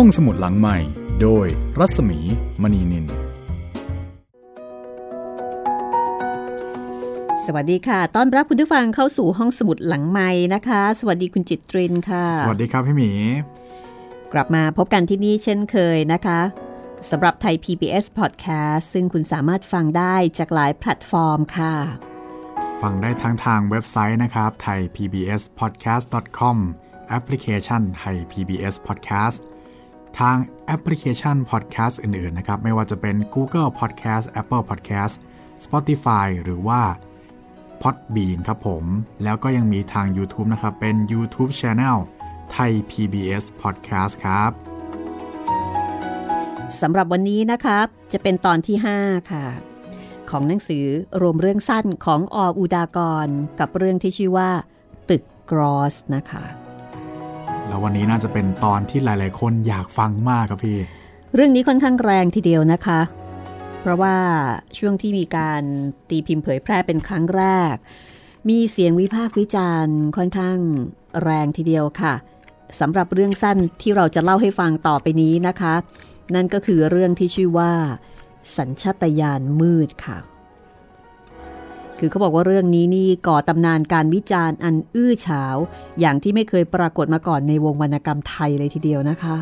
[0.00, 0.78] ห้องสมุดหลังใหม่
[1.22, 1.46] โดย
[1.78, 2.18] รัศมี
[2.62, 3.06] มณีนิน
[7.44, 13.10] สวัสดีค่ะ ต้อนรับคุณผู้ฟังเข้าสู่ห้องสมุดหลังไม้นะคะ สวัสดีคุณจิตรินค่ะ สวัสดีครับพี่หมี
[14.32, 16.40] กลับมาพบกันที่นี่เช่นเคยนะคะ
[17.10, 21.74] สำหรับไทย PBS Podcast ซึ่งคุณสามารถฟังได้จากหลายแพลตฟอร์มค่ะ
[22.82, 26.04] ฟังได้ทั้งทางเว็บไซต์นะครับไทย PBS podcast
[26.38, 26.56] com
[27.08, 29.38] แอปพลิเคชันไทย PBS podcast
[30.18, 35.14] ทางแอปพลิเคชัน podcast อื่นๆ นะครับ ไม่ว่าจะเป็น Google Podcast Apple Podcast
[35.64, 36.80] Spotify หรือว่า
[37.82, 38.84] Podbean ครับผม
[39.24, 41.96] แล้วก็ยังมีทาง YouTube นะครับ เป็น YouTube Channel
[42.52, 44.50] ไทย PBS Podcast ครับ
[46.80, 47.78] สำหรับวันนี้นะคะ
[48.12, 49.46] จะเป็นตอนที่ 5 ค่ะ
[50.30, 50.86] ของหนังสือ
[51.20, 53.28] รวมเรื่องสั้นของออุดากร
[53.60, 54.50] กับเรื่องที่ชื่อว่า
[55.08, 56.65] ตึกกรอสนะคะ
[57.66, 60.78] แล้ววันนี้น่าจะเป็นตอนที่หลาย ๆ คนอยากฟังมากครับพี่
[61.34, 63.00] เรื่องนี้ค่อนข้างแรงทีเดียวนะคะ
[63.80, 64.16] เพราะว่า
[64.78, 65.62] ช่วงที่มีการ
[66.08, 67.74] ตีพิมพ์เผยแพร่เป็นครั้งแรก
[68.48, 70.58] มีเสียงวิพากษ์วิจารณ์ค่อนข้าง
[71.22, 72.14] แรงทีเดียวค่ะ
[72.80, 75.74] สำหรับเรื่องสั้นที่เราจะเล่าให้ฟังต่อไปนี้นะคะ
[76.34, 77.72] นั่นก็คือเรื่องที่ชื่อว่า
[78.56, 80.18] สัญชตาตญาณมืดค่ะ
[81.98, 85.56] คือเขาบอกว่าเรื่องนี้นี่ก่อตำนานการวิจารณ์อันอื้อฉาว
[86.00, 89.36] อย่างที่ไม่เคยปรากฏมาก่อนในวงวรรณกรรมไทยเลยทีเดียวนะคะ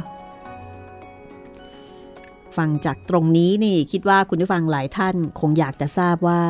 [2.57, 6.43] ฟังจากตรงนี้นี่คิดว่าคุณผู้ฟังหลายท่านคงอยากจะทราบว่า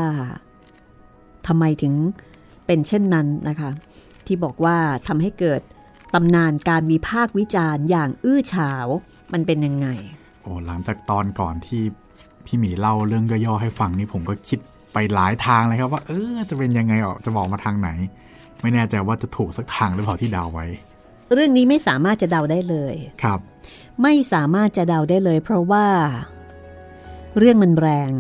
[1.46, 1.94] ทำไมถึง
[2.66, 3.70] เป็นเช่นนั้นนะคะ
[4.27, 5.61] ที่บอกว่าทำให้เกิด
[6.14, 8.86] ตำนานการวิพากษ์วิจารณ์อย่างอื้อฉาว
[9.33, 9.89] มันเป็นยังไง
[10.42, 11.83] โอ้หลังจากตอนก่อนที่
[12.46, 14.58] พี่หมีเล่าเรื่องย่อๆให้ฟังนี่ผมก็คิด
[14.94, 17.90] ไปหลายทางเลยครับว่าเออจะเป็นยังไงออกจะบอกมาทางไหน
[18.62, 20.66] ไม่แน่ใจว่าจะถูกสักทางหรือเปล่าที่เดาไว้
[21.34, 23.40] เรื่องนี้ไม่สามารถจะเดาได้เลยครับ
[24.02, 25.86] ไม่สามารถจะเดาได้เลย เพราะว่า
[27.38, 28.10] เรื่องมันแรง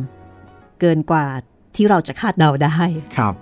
[0.80, 1.26] เกินกว่า
[1.74, 2.76] ที่เราจะคาดเดาได้
[3.16, 3.34] ครับ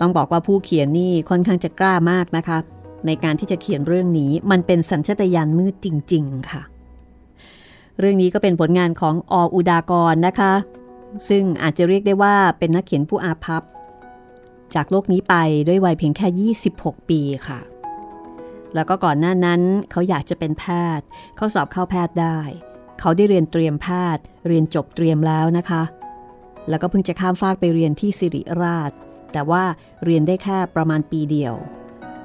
[0.00, 2.58] ต้องบอกว่าผู้เขียนนี่ค่อนข้างจะกล้ามากนะคะ
[3.06, 6.62] ในการที่จะเขียนเรื่องนี้มันเป็นสัญชตาตญาณมืดจริง ๆ ค่ะ
[7.98, 10.52] เรื่องนี้ก็เป็นผลงานของออุดากรนะคะ
[11.28, 13.62] ซึ่งอาจจะเรียกได้ว่าเป็นนักเขียนผู้อาภัพ
[14.74, 15.34] จากโลกนี้ไป
[15.68, 17.60] ด้วยวัยเพียงแค่ 26 ปีค่ะ
[18.74, 20.64] แล้วก็ก่อนหน้านั้นเขาอยากจะเป็นแพ
[20.98, 21.06] ทย์
[21.36, 22.38] เขาสอบเข้าแพทย์ได้
[23.00, 25.82] เขาได้เรียนเตรียมแพทย์ เรียนจบเตรียมแล้วนะคะ
[26.68, 28.90] แล้วก็เพิ่งจะข้ามฟากไปเรียนที่สิริราช
[29.32, 29.62] แต่ว่า
[30.04, 31.54] เรียนได้แค่ประมาณปีเดียว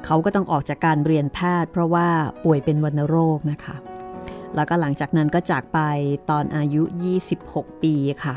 [0.06, 2.08] เขาก็ต้องออกจากการเรียนแพทย์ เพราะว่า
[2.44, 3.76] ป่วยเป็นวัณโรคนะคะ
[4.56, 5.80] แล้วก็หลังจากนั้นก็จากไป
[6.30, 6.84] ตอนอายุ
[7.34, 8.36] 26 ปีค่ะ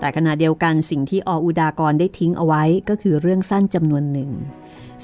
[0.00, 4.30] แต่ขณะเดียวกันสิ่งที่ออุดากรได้ทิ้งเอาไว้ก็คือเรื่องสั้นจำนวนหนึ่ง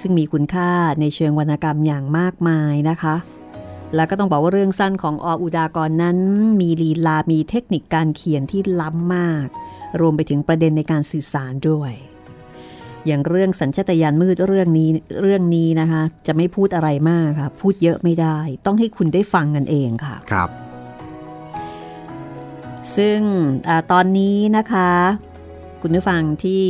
[0.00, 0.70] ซึ่งมีคุณค่า
[1.00, 3.14] ในเชิงวรรณกรรมอย่างมากมายนะคะ
[3.94, 6.18] แล้วก็ต้องบอกว่าเรื่องสั้นของออุดากรนั้น
[6.60, 9.46] มีลีลามีเทคนิคการเขียนที่ล้ำมาก
[10.00, 11.92] รวมไปถึงประเด็นในการสื่อสารด้วย
[13.06, 14.88] อย่างเรื่องสัญชตาตญาณมืดเรื่องนี้
[15.22, 20.50] เรื่องนี้นะคะ จะไม่พูดอะไรมากค่ะ พูดเยอะไม่ได้ ต้องให้คุณได้ฟังกันเองค่ะครับ
[22.96, 23.18] ซึ่ง
[23.68, 24.90] อตอนนี้นะคะ
[25.82, 26.64] คุณผู้ฟังที่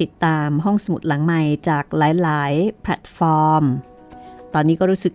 [0.00, 3.62] ติดตามห้องสมุดหลังใหม่จากหลายๆ แพลตฟอร์ม
[4.54, 5.14] ตอนนี้ก็รู้สึก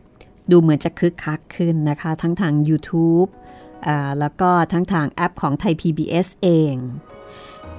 [0.51, 3.29] ดูเหมือนจะคึกคักขึ้นนะคะ ทั้งทาง YouTube
[4.19, 6.75] แล้วก็ทั้งทางแอปของไทย PBS เอง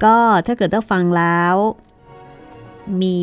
[0.04, 0.16] ก็
[0.46, 1.54] ถ้าเกิดได้ฟังแล้ว
[3.02, 3.20] มี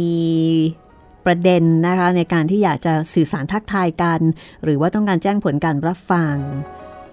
[1.25, 4.19] ประเด็นนะคะในการที่อยากจะสื่อสารทักทายกัน
[4.63, 6.35] หรือว่าต้องการแจ้งผลการรับฟัง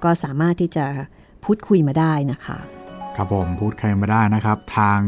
[0.05, 0.87] ก็สามารถที่จะ
[1.45, 2.59] พูดคุยมาได้นะคะ
[3.17, 5.01] ครับผมพูดใครมาได้นะครับ ทาง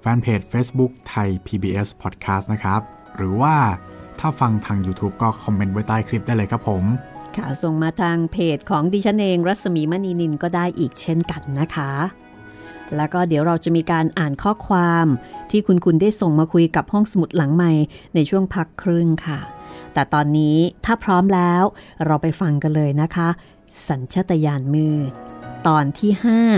[0.00, 2.80] แฟนเพจ Facebook ไทย PBS Podcast นะครับ
[3.16, 3.56] หรือว่า
[4.20, 6.84] ถ้าฟังทาง YouTube ก็คอมเมนต์ไว้ใต้คลิปได้เลยครับผม
[7.36, 11.92] ค่ะ ส่งมาทางเพจของดิฉันเองรัศมีมณีนินก็ได้อีกเช่นกันนะคะ
[12.96, 15.06] แล้วก็เดี๋ยวเราจะมีการอ่านข้อความ
[15.50, 17.72] ที่คุณคุณได้ส่งมาคุยกับห้องสมุดหลังใหม่
[18.14, 19.40] ในช่วงพักครึ่งค่ะ
[19.94, 21.62] แต่ตอนนี้ถ้าพร้อมแล้ว
[22.06, 23.28] เราไปฟังกันเลยนะคะ
[23.88, 25.12] สัญชตาตญาณมืด
[25.66, 26.12] ตอนที่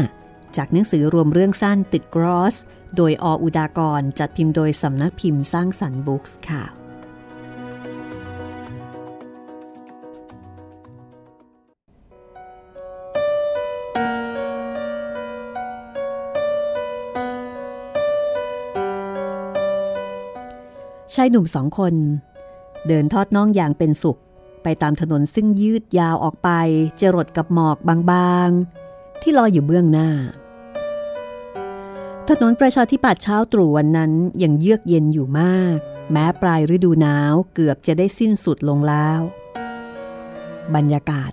[0.04, 2.56] 5 จากหนังสือรวมเรื่องสั้นติดกรอส
[2.96, 6.64] โดยออุดากรจัดพิมพ์โดยสำนักพิมพ์สร้างสรรค์บุ๊กส์ค่ะ
[21.14, 21.94] ชายหนุ่มสองคน
[22.86, 24.18] เดินทอดน่องอย่างเป็นสุข
[24.62, 26.50] ไปตามถนนซึ่งยืดยาวออกไป
[27.00, 28.79] จรดกับหมอกบางๆ
[29.22, 30.10] ที่ลอยอยู่เบื้องหน้า
[32.28, 34.12] ถนนประชาธิปัตย์เช้าตรู่วันนั้น
[34.42, 35.78] ยังเยือกเย็นอยู่มาก
[36.12, 39.20] แม้ปลายฤดูหนาวเกือบจะได้สิ้นสุดลงแล้ว
[40.74, 41.32] บรรยากาศ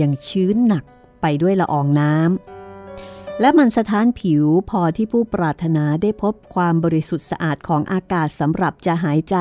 [0.00, 0.84] ยังชื้นหนัก
[1.20, 9.36] ไปด้วยละอองน้ำและมันสะท้านผิวพอที่ผู้ปรารถนาได้พบความบริสุทธิ์สะอาดของอากาศสำหรับจะหายใจ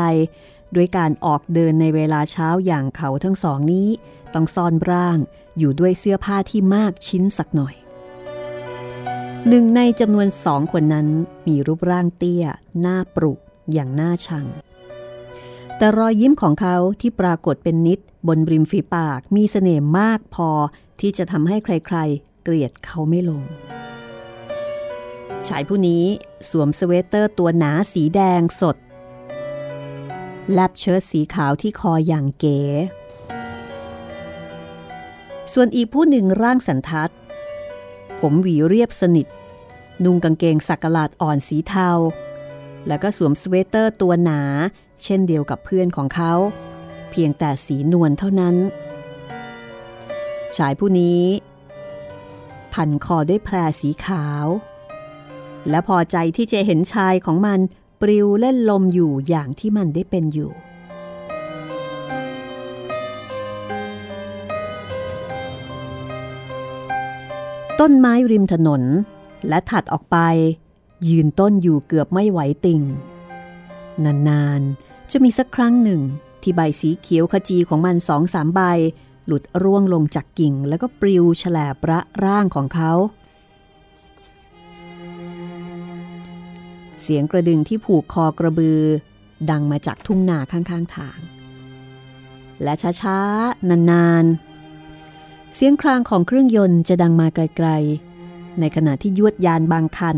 [0.76, 3.90] ด้วยการออกเดินในเวลาเช้าอย่างเขาทั้งสองนี้
[4.34, 5.18] ต้องซ่อนร่าง
[5.58, 7.76] อยู่ด้วยเสื้อผ้าที่มากชิ้นสักหน่อย
[9.48, 11.08] หนึ่งในจำนวนสองคนนั้น
[11.48, 12.46] มีรูปร่างเตี้ย
[12.80, 13.40] หน้าปรุก
[13.74, 14.46] อย่างน่าชัง
[15.78, 20.50] แต่รอยยิ้มของเขาที่ปรากฏเป็นนิดบนริมฝีปากมีเสน่ห์มากพอ
[21.00, 23.44] ที่จะทำให้ใครๆ เกลียดเขาไม่ลง
[25.48, 26.04] ชายผู้นี้
[26.50, 28.76] สวมสเวตเตอร์ตัวหนาสีแดงสด
[30.54, 32.60] แลบเชิ้ตสีขาวที่คออย่างเก๋
[35.54, 37.12] ส่วนอีกผู้หนึ่งร่างสันทัด
[38.20, 39.28] ผมหวีเรียบสนิท
[40.04, 41.90] นุ่งกางเกงสักหลาดอ่อนสีเทา
[42.88, 44.42] แล้วก็สวมสเวตเตอร์ตัวหนา
[45.04, 46.34] เช่นเดียวกับเพื่อนของเขา
[47.12, 48.56] เพียงแต่สีนวลเท่านั้น
[50.58, 51.24] ชายผู้นี้
[52.74, 54.46] พันคอด้วยแพรสีขาว
[55.70, 57.60] และพอใจที่จะเห็นชายของมัน
[58.02, 60.52] ปลิวเล่นลมอยู่อย่างที่มันได้เป็นอยู่
[67.80, 68.84] ต้นไม้ริมถนน
[69.48, 70.18] และถัดออกไป
[71.08, 72.82] ยืนต้นอยู่เกือบไม่ไหวติง
[74.06, 76.02] นานๆ จะมีสักครั้งหนึ่ง
[76.42, 78.62] ที่ใบสีเขียวขจีของมันสองสามใบ
[79.26, 82.92] หลุดร่วงลงจากกิ่งแล้วก็ปลิวแฉลบระร่างของเขา
[87.02, 88.82] เสียงกระดึงที่ผูกคอกระบือ
[89.50, 91.20] ดังมาจากทุ่งนาข้างๆทาง
[92.64, 100.18] และช้าๆ นานๆ เสียงครางของเครื่องยนต์จะดังมาไกลๆ ในขณะที่ยวดยานบางคัน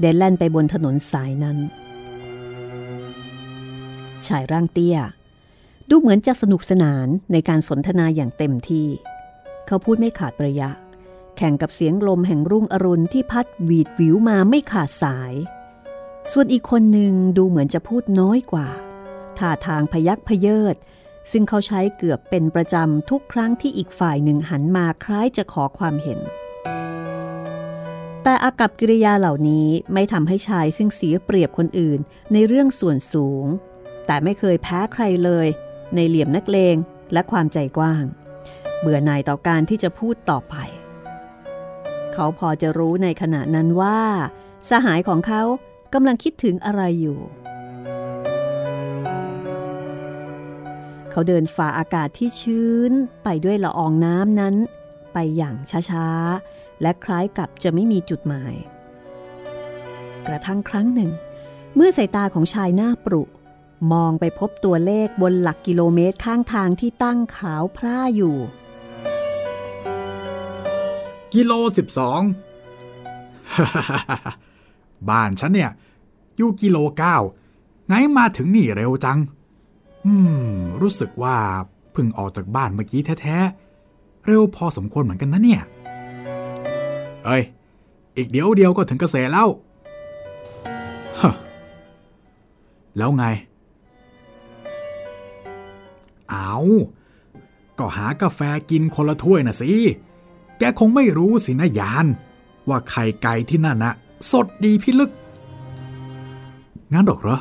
[0.00, 1.58] เดินแล่นไปบนถนนสายนั้น
[4.26, 4.98] ชายร่างเตี้ย
[5.88, 8.88] ดูเหมือนจะสนุกสนานในการสนทนาอย่างเต็มที่
[9.66, 10.70] เขาพูดไม่ขาดประยะ
[11.36, 15.32] แข่งกับเสียงลมแห่งรุ่งอรุณที่พัดวีดวิวมาไม่ขาดสาย
[16.34, 18.68] ส่วนอีกคนหนึ่งดูเหมือนจะพูดน้อยกว่า
[19.38, 20.76] ท่าทางพยักพเยิด
[21.30, 26.20] ซึ่งเขาใช้เกือบเป็นประจำทุกครั้งที่อีกฝ่ายหนึ่งหันมาคล้ายจะขอความเห็น
[28.22, 32.00] แต่อากับกิริยาเหล่านี้ไม่ทำให้ชายซึ่งเสียเปรียบคนอื่น
[32.32, 33.44] ในเรื่องส่วนสูง
[34.06, 35.46] แต่ไม่เคยแพ้ใครเลย
[35.94, 36.76] ในเหลี่ยมนักเลง
[37.12, 38.04] และความใจกว้าง
[38.80, 40.54] เบื่อหน่ายต่อการที่จะพูดต่อไป
[42.12, 44.00] เขาพอจะรู้ในขณะนั้นว่า
[44.70, 45.42] สหายของเขา
[45.94, 47.18] กำลังคิดถึงอะไรอยู่
[51.10, 52.92] เขาเดินฝ่าอากาศที่ชื้น
[53.24, 54.54] ไปด้วยละอองน้ำนั้น
[55.12, 55.56] ไปอย่าง
[55.90, 58.54] ช้าๆ และคล้ายกับจะไม่มีจุดหมาย
[60.26, 61.10] กระทั่งครั้งหนึ่ง
[61.74, 63.22] เมื่อสายตาของชายหน้าปรุ
[63.92, 68.36] มองไปพบตัวเลขบนหลักกิโลเมตรข้างทางที่ตั้งขาวพร่าอยู่
[71.34, 71.82] กิโลสิ
[75.08, 75.70] บ้านฉันเนี่ย
[76.36, 77.16] อยู่กิโลเก้า
[77.88, 79.18] ไงมาถึงนี่เร็วจัง
[80.06, 80.14] อื
[80.50, 81.36] ม รู้สึกว่า
[81.92, 85.62] เพิ่งออกจากบ้านเมื่อกี้แท้ๆ เร็วพอสมควรเหมือนกันนะเนี่ย
[87.24, 87.42] เอ้ย
[88.16, 89.48] อีกเดี๋ยวเดียวก็ถึงเกษตรแล้ว
[91.20, 91.22] ฮ
[92.96, 93.24] แล้วไง
[96.30, 96.56] เอา
[97.78, 99.70] ก็หากาแฟกินคนละถ้วยน่ะสิ
[100.58, 102.06] แกคงไม่รู้สินะยาน
[102.68, 103.92] ว่าไข่ไก่ที่นั่นนะ
[104.30, 105.10] สดดีพิลึก
[106.92, 107.40] งั้นหรอกเหรอ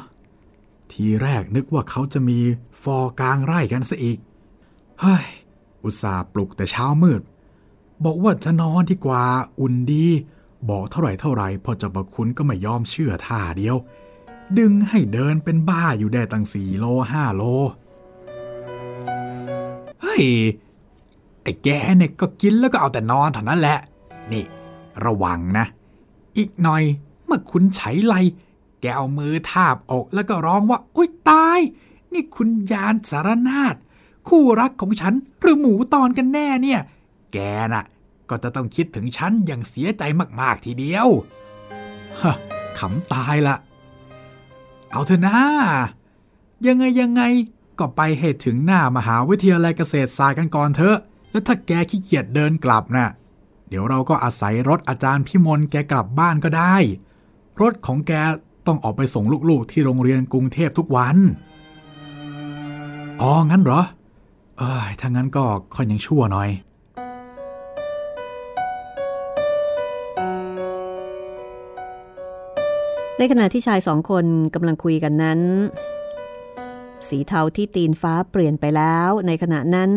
[0.91, 2.39] ทีแรกนึกว่าเขาจะมี
[2.83, 4.19] ฟอกลางไร่กันซะอีก
[5.01, 5.25] เฮ้ย
[5.83, 7.21] อุตส่าห์ปลุกแต่เช้ามืด
[8.05, 9.23] บอกว่าจะนอนดีกว่า
[9.59, 10.05] อุ่นดี
[10.69, 13.75] บอกเท่าไหร่เท่าไหร่พอจะบคุณก็ไม่ยอมเชื่อท่าเดียว
[14.57, 17.43] ดึงให้เดินเป็นบ้าอยู่ได้ตั้งสี่โลห้าโล
[20.01, 20.23] เฮ้ย
[21.43, 21.67] ไอ้แก
[21.97, 23.79] เนี่ยก็กินแล้วก็เอาแต่นอนเท่านั้นแหละ
[24.31, 24.45] นี่
[25.05, 25.65] ระวังนะ
[26.39, 26.83] อีกหน่อย
[27.25, 28.13] เมื่อคุณไฉไล
[28.81, 31.59] แกเอามือทาบอกแล้วก็ร้องว่า อุ้ยตาย
[32.13, 33.75] นี่คุณยานสารนาฏ
[34.27, 36.79] คู่รักของฉันหรือหมูตอนกันแน่เนี่ย
[37.33, 37.37] แก
[37.73, 37.85] น่ะ
[38.29, 40.03] ก็จะต้องคิดถึงฉันอย่างเสียใจ
[40.41, 41.07] มากๆทีเดียว
[42.21, 42.35] ฮะ
[42.79, 43.55] ขำตายละ
[44.91, 45.37] เอาเถอะนะ
[46.67, 47.21] ยังไงยังไง
[47.79, 50.97] ก็ไปให้ถึงหน้ามหาวิทยาลัยเกษตรศาสตร์กันก่อนเถอะ
[51.31, 53.09] แล้วถ้าแกขี้เกียจเดินกลับนะ่ะ
[53.69, 56.75] เดี๋ยวเราก็อาศัยรถอาจารย์พิมลแกกลับบ้านก็ได้
[57.61, 58.11] รถของแก
[58.67, 61.17] ต้องออกไปส่งลูกๆ ที่โรงเรียนกรุงเทพทุกวัน
[63.21, 63.81] อ๋อ งั้นเหรอ
[64.57, 65.43] เอ้ยถ้างั้นก็
[65.75, 66.49] ค่อยยังชั่วหน่อย
[73.17, 75.41] ในขณะที่ชายสองคนกำลังคุยกันนั้น
[77.07, 79.91] สีเทาที่ตีนฟ้าเปลี่ยนไปแล้ว ในขณะนั้น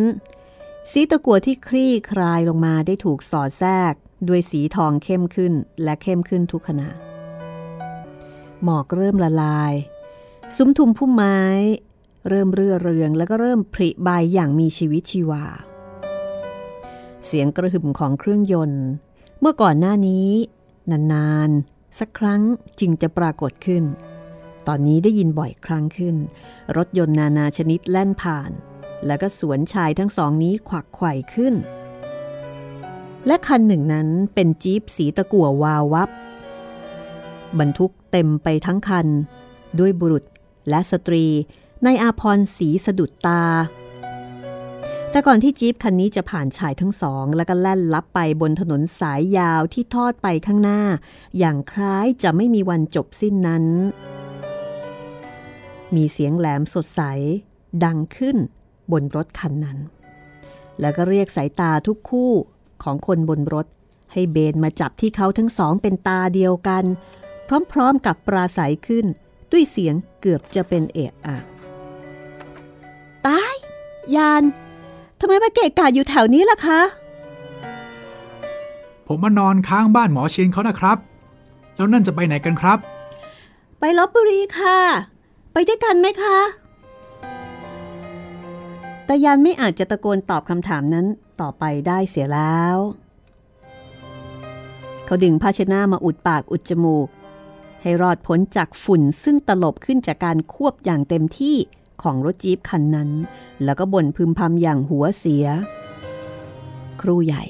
[0.90, 3.94] สีตะกัวที่คลี่คลายลงมาได้ถูกสอดแทรก
[4.28, 6.88] ด้วยสีทองเข้มขึ้นและเข้มขึ้นทุกขณะ
[8.64, 9.72] หมอกเริ่มละลาย
[10.56, 11.40] ซุ้มทุมพุ่มไม้
[12.28, 15.44] เริ่มเรื่อเรืองแล้วก็เริ่มผริใบยอย่างมีชีวิตชีวา
[17.26, 18.84] เสียงกระหึ่มของเครื่องยนต์
[19.40, 20.28] เมื่อก่อนหน้านี้
[20.90, 22.42] นานๆ สักครั้ง
[22.80, 23.84] จึงจะปรากฏขึ้น
[24.66, 26.16] ตอนนี้ได้ยินบ่อยครั้งขึ้น
[26.76, 28.52] รถยนต์นานาชนิดแล่นผ่าน
[29.06, 31.54] แล้วก็สวนชายทั้งสองนี้ขวักไขว่ขึ้น
[33.26, 36.10] และคันหนึ่งนั้นเป็นจี๊ปสีตะกั่ววาววับ
[37.58, 39.06] บรรทุกเต็มไปทั้งคัน
[39.78, 40.24] ด้วยบุรุษ
[40.68, 41.26] และสตรี
[41.84, 43.42] ในอาพรสีสะดุดตา
[45.10, 50.80] แต่ก่อนที่จี๊ปคันนี้จะผ่านชายทั้งสอง แล้วก็แล่นลับไปบนถนนสายยาวที่ทอดไปข้างหน้า
[51.38, 53.64] อย่างคล้ายจะไม่มีวันจบสิ้นนั้น
[55.94, 57.00] มีเสียงแหลมสดใส
[57.84, 58.36] ดังขึ้น
[58.92, 59.78] บนรถคันนั้น
[60.80, 62.32] แล้วก็เรียกสายตาทุกคู่
[62.82, 63.66] ของคนบนรถ
[64.12, 66.84] ให้เบนมาจับที่เขาทั้งสองเป็นตาเดียวกัน
[67.72, 69.06] พร้อมๆกับปราศัยขึ้น
[69.52, 71.36] ด้วยเสียงเกือบจะเป็นเอะอะ
[73.26, 73.54] ตาย
[74.16, 74.42] ยาน
[75.20, 76.80] ทำไมมาเกะกะอยู่แถวนี้ล่ะคะ
[79.06, 80.98] ผมมานอนค้างบ้านหมอชินเขานะครับ
[81.76, 82.78] แล้วนั่นจะไปไหนกันครับ
[83.78, 84.78] ไปลบบุรีค่ะ
[85.52, 86.38] ไปด้วยกันไหมคะ
[89.06, 91.06] แต่ยันไม่อาจจะตะโกนตอบคำถามนั้น
[91.40, 92.76] ต่อไปได้เสียแล้ว
[95.04, 97.08] เขาดึงภาชนะมาอุดปากอุดจมูก
[97.82, 101.56] ให้รอดพ้นจากฝุ่นซึ่งตลบขึ้นจากการควบอย่างเต็มที่
[102.02, 103.10] ของรถจี๊ปคันนั้น
[103.64, 105.46] แล้วก็บ่นพึมพำอย่างหัวเสีย
[107.00, 107.44] ครูใหญ่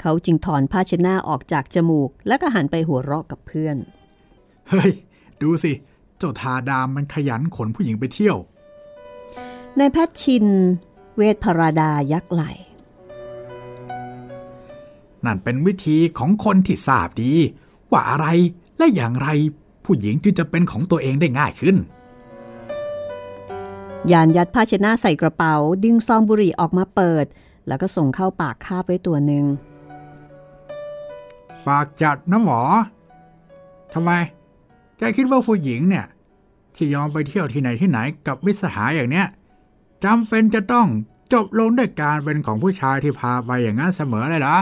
[0.00, 3.76] เขาจึงถอนภาชนะออกจากจมูก แล้วก็หันไปหัวเราะกับเพื่อน
[4.68, 4.92] เฮ้ย
[5.42, 5.72] ดูสิ
[6.18, 8.36] เจ้าทาดามมันขยันขนผู้หญิงไปเที่ยว
[9.80, 10.46] นายแพทย์ชิน
[11.16, 12.42] เวทพราดายักไหล
[15.24, 17.32] นั่นเป็นวิธีของคนที่ทราบดี
[17.92, 18.26] ว่าอะไร
[18.78, 19.28] และอย่างไร
[19.84, 21.76] ผู้หญิงที่จะเป็นของตัวเองได้ง่ายขึ้น
[24.12, 25.54] ยานยัดภาชนะใส่กระเป๋า
[25.84, 27.26] ดึงซองบุหรี่ออกมาเปิด
[27.66, 29.44] แล้วก็ส่งเข้าปากคาบไว้ตัวหนึ่ง
[31.64, 32.60] ฝากจัดนะหมอ
[33.94, 34.10] ทำไม
[34.98, 36.06] แกคิดว่าผู้หญิงเนี่ย
[36.74, 39.26] ที่ยอมไปเที่ยวที่ไหนที่ไหนกับวิสหายอย่างเนี้ย
[40.06, 40.88] จำเป็นจะต้อง
[41.32, 44.58] จบลงด้วยการเป็นของผู้ชายที่พาไปอย่างนั้นเสมอเลยเหรอ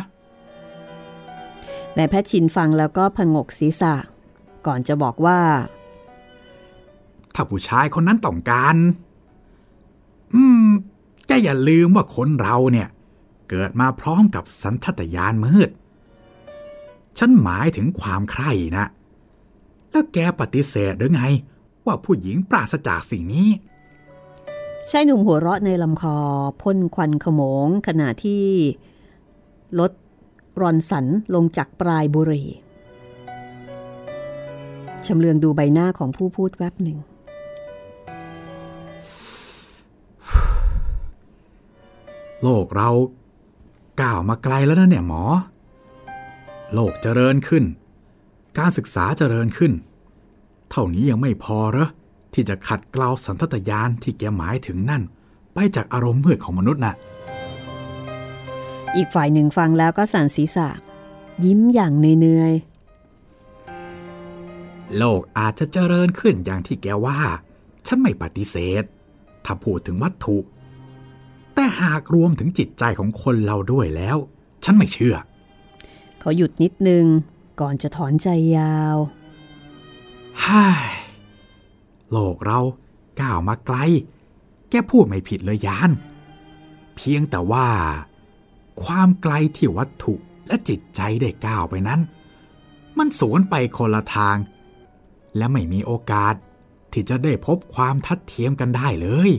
[1.96, 3.94] นายแพทย์ชินฟังแล้วก็ผงกศีรษะ
[4.66, 5.40] ก่อนจะบอกว่า
[7.34, 8.76] ถ้าผู้ชายคนนั้นต้องการ
[10.34, 10.68] อืม
[11.30, 12.88] จะอย่าลืมว่าคนเราเนี่ย
[13.48, 15.70] เกิดมาพร้อมกับสันทัตยานมืด
[17.18, 18.86] ฉันหมายถึงความใคร่นะ
[19.90, 21.22] แล้วแกปฏิเสธหรือไง
[21.86, 23.48] ว่าผู้หญิงปราศจากสิ่งนี้
[24.90, 26.16] ชายหนุ่มหัวเราะในลำคอ
[26.62, 28.44] พ่นควันขโมงขณะที่
[29.78, 29.92] ลด
[30.60, 32.48] รอนสันลงจากปลายบุรี่
[35.06, 36.98] ชำเลืองดูใบหน้าของผู้พูดแวบหนึ่ง
[42.42, 42.90] โลกเรา
[44.00, 45.22] ก้าวมาไกลแล้วนะเนี่ยหมอ
[46.74, 47.64] โลกเจริญขึ้น
[48.58, 49.72] การศึกษาเจริญขึ้น
[50.70, 51.88] เท่านี้ยังไม่พอเหรอ
[52.34, 55.02] ที่จะขัดเกลาสันทัตยานที่แกหมายถึงนั่น
[55.54, 56.94] ไปจากอารมณ์มืดของมนุษย์น่ะ
[58.96, 60.68] อีกฝ่ายหนึ่งฟังแล้วก็สั่นศีรษะ
[61.44, 62.54] ยิ้มอย่างเนื่อย
[64.96, 67.18] โลกอาจจะเจริญขึ้นอย่างที่แกว่า
[67.86, 68.84] ฉันไม่ปฏิเสธ
[69.44, 70.36] ถ้าพูดถึงวัตถุ
[71.54, 74.16] แต่หากรวมถึงจิตใจของคนเราด้วยแล้ว
[74.64, 77.04] ฉันไม่เชื่อๆเขาหยุดนิดนึง
[77.60, 78.96] ก่อนจะถอนใจยาว
[80.44, 81.03] ฮ่าย
[82.10, 82.60] โลกเรา
[83.20, 83.76] ก้าวมาไกล
[84.70, 85.90] แกพูดไม่ผิดเลยยาน
[86.96, 87.68] เพียงแต่ว่า
[88.82, 90.14] ความไกลที่วัตถุ
[90.46, 92.00] และจิตใจได้ก้าวไปนั้น
[92.98, 94.36] มันสวนไปคนละทาง
[95.36, 96.34] และไม่มีโอกาส
[96.92, 99.30] ที่จะได้พบความทัดเทียมกันได้เลย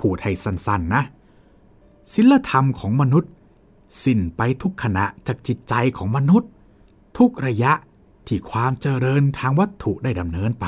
[0.00, 1.02] พูดให้สั้นๆนะ
[2.14, 3.32] ศิลธรรมของมนุษย์
[4.04, 6.50] สิ้นไปทุกขณะจากจิตใจของมนุษย์
[7.18, 7.72] ทุกระยะ
[8.26, 10.66] ที่ความเจริญทางวัตถุได้ดำเนินไป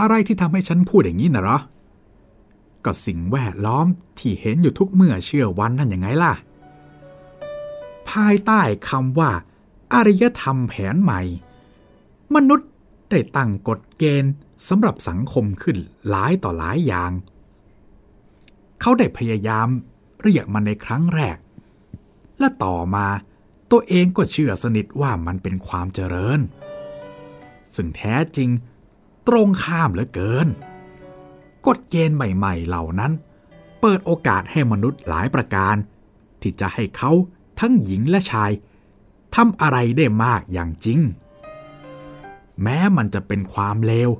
[0.00, 1.58] อะไรที่ทำให้ฉันพูดอย่างนี้นะเหรอ
[2.84, 3.86] ก็สิ่งแวดล้อม
[4.18, 6.32] ที่เห็นอยู่ทุกเมื่อเชื่อวันนั่นยังไงล่ะ
[8.10, 9.30] ภายใต้คำว่า
[9.92, 11.20] อารยธรรมแผนใหม่
[12.34, 12.68] มนุษย์
[13.10, 14.32] ได้ตั้งกฎเกณฑ์
[14.68, 15.76] สำหรับสังคมขึ้น
[16.08, 17.12] หลายต่อหลายอย่าง
[18.80, 19.68] เขาได้พยายาม
[20.22, 21.36] เรียกมันในครั้งแรก
[22.38, 23.06] และต่อมา
[23.70, 26.40] ตัวเองก็เชื่อสนิทว่ามันเป็นความเจริญ
[27.74, 28.50] ซึ่งแท้จริง
[29.28, 30.48] ตรงข้ามเหลือเกิน
[31.66, 33.12] กฎเกณฑ์ใหม่ๆเหล่านั้น
[33.80, 35.76] เปิดโอกาสให้มนุษย์หลายประการ
[36.40, 37.10] ที่จะให้เขา
[37.60, 38.50] ทั้งหญิงและชาย
[39.34, 41.00] ทำอะไรได้มากอย่างจริง
[42.62, 44.10] แม้มันจะเป็นความเลว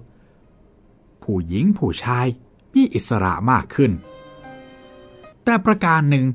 [1.22, 2.26] ผู้หญิงผู้ชาย
[2.74, 3.92] มีอิสระมากขึ้น
[5.44, 6.26] แต่ประการหนึ่ง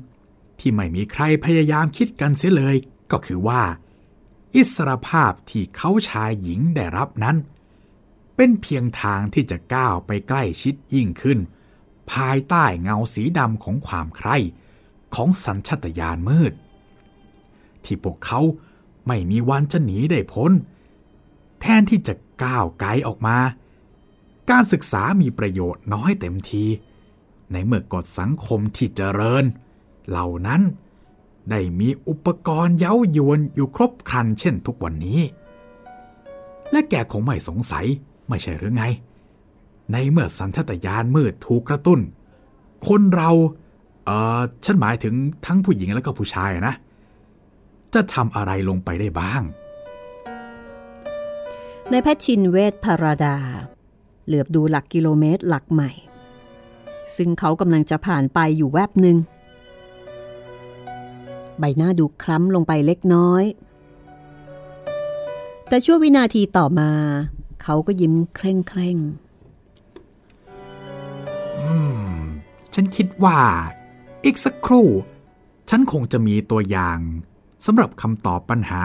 [0.58, 2.76] ที่ไม่มีใครพยายามคิดกันเสียเลย
[3.10, 3.62] ก็คือว่า
[4.54, 7.36] อิสรภาพที่เขาชายหญิงได้รับนั้น
[8.44, 11.38] เป็นเพียงทางที่จะก้าวไปใกล้ชิดยิ่งขึ้น
[12.12, 14.36] ภายใต้เงาสีดำของความใคร่
[15.14, 16.52] ของสัญชตาตญาณมืด
[17.84, 18.40] ที่พวกเขา
[19.06, 20.52] ไม่มีวันจะหนีได้พ้น
[21.60, 23.38] แทนที่จะก้าวไกลออกมา
[24.50, 26.64] การศึกษามีประโยชน์น้อยเต็มที
[27.52, 29.44] ในเมื่อกฎสังคมที่เจริญ
[30.08, 30.62] เหล่านั้น
[31.50, 35.20] ได้มีอุปกรณ์เย้ายวนอยู่ครบครันเช่นทุกวันนี้
[36.70, 37.86] และแกคงไม่สงสัย
[38.28, 38.84] ไม่ใช่หรือไง
[39.92, 42.00] ในเมื่อสัญชาตญาณมืดถูกกระตุ้น
[42.88, 43.30] คนเรา
[44.04, 45.14] เออฉันหมายถึง
[45.46, 46.74] ทั้งผู้หญิงและก็ผู้ชายนะ
[47.94, 49.42] จะทำอะไรลงไปได้บ้าง
[51.90, 53.36] ในแพทย์ชินเวทพาราดา
[54.26, 55.90] เหลือบดูหลักกิโลเมตรหลักใหม่
[57.16, 59.16] ซึ่งเขากำลังจะผ่านไปอยู่แวบหนึ่ง
[61.58, 63.44] ใบหน้าดูคล้ำลงไปเล็กน้อย
[65.68, 66.90] แต่ชั่ววินาทีต่อมา
[67.62, 68.98] เขาก็ยิ้มเคร่งเคร่ง
[71.60, 71.74] อื
[72.18, 72.20] ม
[72.74, 73.38] ฉันคิดว่า
[74.24, 74.88] อีกสักครู่
[75.70, 76.98] ฉันคงจะมีตัวอย่าง
[77.66, 78.82] สำหรับคำตอบปัญหา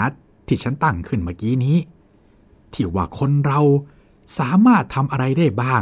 [0.47, 1.77] ที่ฉันตั้งขึ้นเมื่อกี้นี้
[2.73, 3.61] ที่ว่าคนเรา
[4.39, 5.81] สามารถทำอะไรได้บ้าง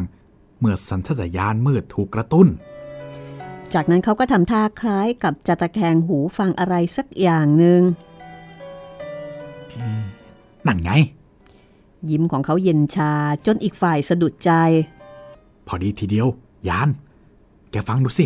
[0.60, 2.48] เมื่อสัญชาตญาณมืดถูกกระตุ้น
[3.74, 7.82] จากนั้นเขาก็ทำท่าคล้ายกับจะตะแคงหูฟังอะไรสักอย่างหนึ่ง
[10.68, 10.92] นั่นไง
[12.10, 13.12] ยิ้มของเขาเย็นชา
[13.46, 14.52] จนอีกฝ่ายสะดุดใจ
[15.68, 16.28] พอดีทีเดียว
[16.68, 16.90] ยาน
[17.72, 18.26] แกฟังดูสิ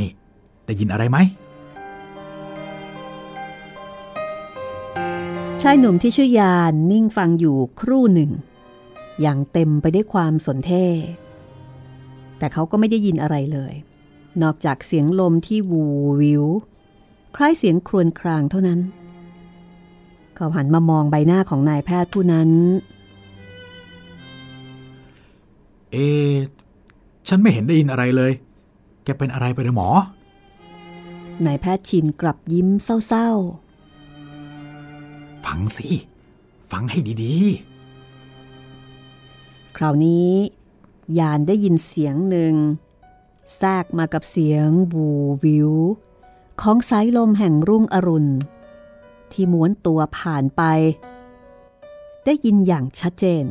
[0.00, 0.10] นี่
[0.66, 1.18] ได้ยินอะไรไหม
[5.62, 8.30] ชายหนุ่มที่ชื่อยานนิ่งฟังอยู่ครู่หนึ่ง
[9.20, 10.86] อย่างเต็มไปได้วยความสนเท่
[12.38, 13.72] แต่เขาก็ไม่ได้ยินอะไรเลย
[14.42, 15.84] นอกจากเสียงลมที่วู
[16.20, 16.44] วิว
[17.36, 18.80] คล้ายเสียงครวญครางเท่านั้น
[20.38, 22.50] เขาหันมามองใบหน้าของนายแพทย์ผู้นั้น
[25.92, 26.36] เอะ
[27.28, 28.32] ฉันไม่เห็นได้ยินอะไรเลย
[29.04, 29.88] แกเป็นอะไรไปหรือหมอ
[31.46, 33.28] นายแพทย์ชินกลับยิ้มเศร้า
[35.44, 35.88] ฟังสิ
[36.70, 40.30] ฟังให้ดีๆ คราวนี้
[41.18, 42.54] ยานได้ยินเสียงหนึ่ง
[43.56, 45.06] แทรกมากับเสียงบู
[45.44, 45.70] วิว
[46.62, 48.30] ของสายลมแห่งรุ่งอรุณ
[49.32, 50.62] ที่ม้วนตัวผ่านไป
[52.24, 53.44] ได้ยินอย่างชัดเจน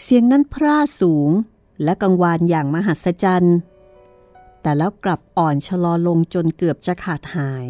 [0.00, 1.30] เสียงนั้นพร่าสูง
[1.84, 3.56] และกังวานอย่างมหัศจรรย์
[4.62, 7.66] แต่แล้วกลับอ่อนชะลอลงจนเกือบจะขาดหาย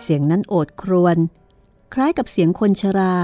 [0.00, 1.16] เสียงนั้นโอดครวญ
[1.94, 3.14] คล้ายกับเสียงคนชรา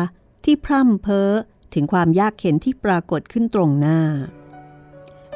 [0.44, 1.30] ที่พร่ำเพ้อ
[1.74, 4.00] ถึงความยากเข็นที่ปรากฏขึ้นตรงหน้า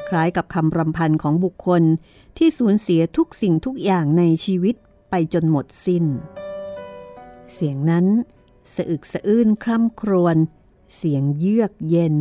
[0.08, 1.82] คล้ายกับคำรำพันของบุคคล
[2.36, 4.74] ที่สูญเสียทุกสิ่งทุกอย่างในชีวิต
[5.10, 6.04] ไปจนหมดสิ้น
[7.54, 8.06] เสียงนั้น
[8.74, 10.36] สะอึกสะอื้นคร่ำครวญ
[10.96, 12.14] เสียงเยือกเย็น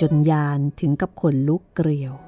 [0.00, 2.22] จนยานถึงกับขนลุกเกลียวๆ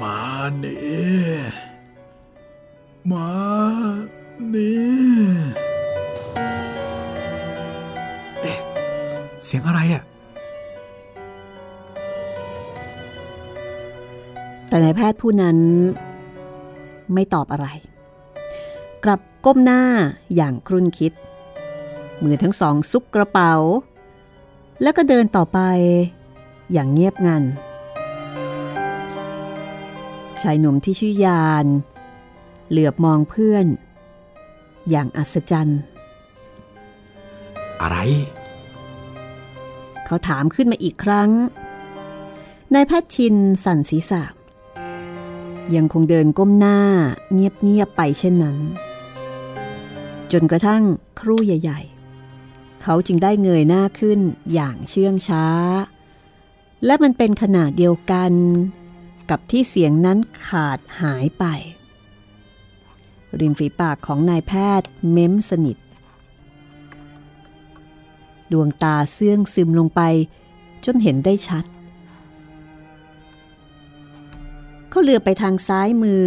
[0.00, 0.18] มา
[0.58, 0.80] เนี่
[3.10, 3.28] มา
[4.54, 4.74] นี่
[8.42, 8.58] เอ๊ะ
[9.44, 10.02] เสียงอะไรอะ่ะ
[14.68, 15.56] แต่นายแพทย์ผู้นั้น
[17.14, 17.68] ไม่ตอบอะไร
[19.04, 19.82] กลับก้มหน้า
[20.34, 21.12] อย่างครุ่นคิด
[22.22, 23.54] มือทั้งสองซุกกระเป๋า
[24.82, 25.58] แล้วก็เดินต่อไป
[26.72, 27.42] อย่างเงียบงัน
[30.42, 31.66] ชายหนุ่มที่ชื่อยาน
[32.70, 33.66] เหลือบมองเพื่อน
[34.90, 35.80] อย่างอัศจรรย์
[37.80, 37.96] อะไร
[40.04, 41.30] เขาถามขึ้นมาอีกครั้ง
[42.74, 44.22] นายแพทย์ชินสั่นศีรษะ
[45.76, 46.78] ยังคงเดินก้มหน้า
[47.32, 48.58] เงียบๆไปเช่นนั้น
[50.32, 50.82] จนกระทั่ง
[51.20, 51.80] ครู่ใหญ่
[52.32, 54.20] ๆ เขาจึงได้เงยหน้าขึ้น
[54.52, 55.46] อย่างเชื่องช้า
[56.84, 58.32] และมันเป็นขนาดเดียวกัน
[59.30, 61.44] กับที่เสียงนั้นขาดหายไป
[63.40, 65.78] ริมฝีปากของนายแพทย์เม้มสนิท
[68.52, 70.00] ดวงตาเสื่องซึมลงไป
[70.84, 71.64] จนเห็นได้ชัด
[74.88, 76.24] เขาเลือไปทางซ้ายมือ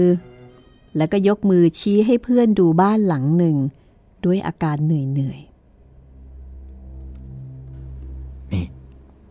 [0.98, 3.56] แล้วก็ยกมือชี้ให้เพื่อนดูบ้านหลังหนึ่ง
[4.28, 5.04] ด้วยอาการเหนื่อ
[5.38, 5.40] ย
[8.52, 8.66] นี่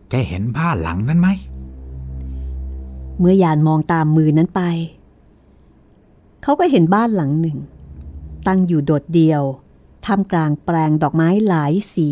[0.09, 1.29] แกเห็นบ้านหลังนั้นไหม
[3.19, 4.61] เมื่อยานมองตามมือนั้นไป
[6.43, 7.57] เขาก็เห็นบ้านหลังหนึ่ง
[8.47, 9.41] ตั้งอยู่โดดเดียว
[10.05, 12.11] ท่ามกลางแปลงดอกไม้หลายสี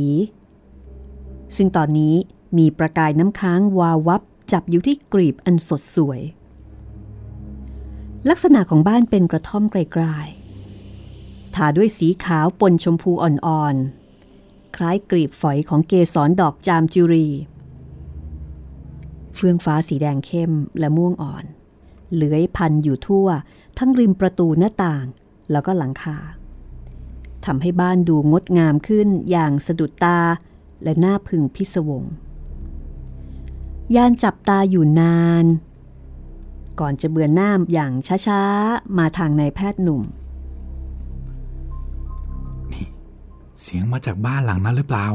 [1.56, 2.16] ซึ่งตอนนี้
[2.58, 4.22] มีประกายน้ำค้างวาววับ
[4.52, 6.22] จับอยู่ที่กรีบอันสดสวย
[8.30, 10.35] ลักษณะของบ้านเป็นกระท่อมไกลๆ
[11.56, 17.28] ทาด้วยสีขาวปนชมพูอ่อนๆ คล้ายกรีบฝอยของเกสรดอกจามจุรี
[19.36, 21.46] เฟื่องฟ้าสีแดงเข้มและม่วงอ่อน
[22.14, 23.28] เหลือยพันอยู่ทั่ว
[23.78, 25.06] ทั้งริมประตูหน้าต่าง
[25.52, 26.18] แล้วก็หลังคา
[27.46, 30.20] ทำให้บ้านดูงดงามขึ้นอย่างสะดุดตา
[30.84, 32.04] และน่าพึงพิศวง
[33.96, 35.46] ยานจับตาอยู่นาน
[36.80, 37.92] ก่อนจะเบือนหน้าอย่าง
[38.28, 40.04] ช้าๆ มาทางนายแพทย์หนุ่ม
[43.66, 45.08] เสียงมาจากบ้านหลังนั้นหรือเปล่า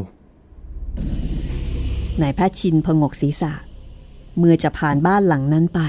[2.20, 3.52] นายแพทย์ชินพงกศีรษะ
[4.38, 5.80] เมื่อจะผ่านบ้านหลังนั้นไป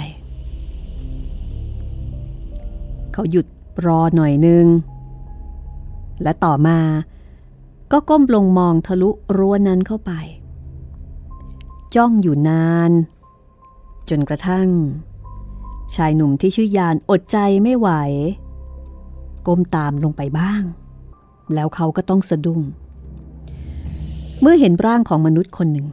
[3.11, 3.45] เขาหยุด
[3.85, 4.65] รอหน่อยนึง
[6.23, 6.79] และต่อมา
[7.91, 10.11] ก็ก้มลงมองทะลุรั้วนั้นเข้าไป
[11.95, 12.91] จ้องอยู่นาน
[14.09, 14.67] จนกระทั่ง
[15.95, 17.89] ชายหนุ่มที่ชื่อยานอดใจไม่ไหว
[19.47, 20.63] ก้มตามลงไปบ้าง
[21.55, 22.61] แล้วเขาก็ต้องสะดุ้ง
[24.41, 25.87] เมื่อเห็นร่างของมนุษย์คนหนึ่ง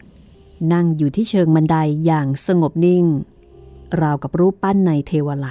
[0.73, 3.05] นั่งอยู่ที่เชิงบันไดอย่างสงบนิ่ง
[4.01, 5.47] ราวกับรูปปั้นในเทวไล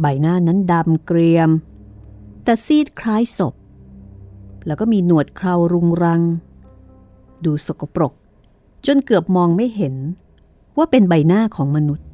[0.00, 1.50] ใบหน้านั้นดำเกรียม
[2.44, 3.54] แต่ซีดคล้ายศพ
[4.66, 6.22] แล้วก็มีหนวดเครารุงรัง
[7.44, 8.12] ดูสกปรก
[8.86, 9.94] จนเกือบมองไม่เห็น
[10.76, 12.06] ว่าเป็นใบหน้าของมนุษย์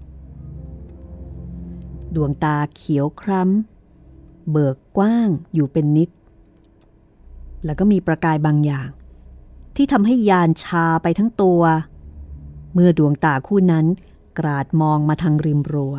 [2.15, 3.80] ดวงตาเขียวคล้ำ
[4.51, 6.11] เบิกกว้างอยู่เป็นนิด
[7.65, 8.89] แล้วก็มีประกายบางอย่าง
[9.77, 11.63] ที่ทำให้ยานชาไปทั้งตัว
[12.73, 13.87] เมื่อดวงตาคู่นั้น
[14.39, 15.97] กราดมองมาทางริมรัว้ว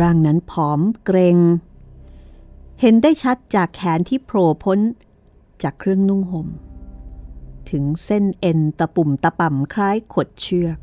[0.00, 1.38] ร่างนั้นผอมเกรง
[2.80, 4.78] เห็นได้ชัดจากแขนที่โผล่พ้น
[5.62, 6.48] จากเครื่องนุ่งหม่ม
[7.70, 10.78] ถึงเส้นเอ็นตะปุ่มตะป่ำคล้ายขดเชือก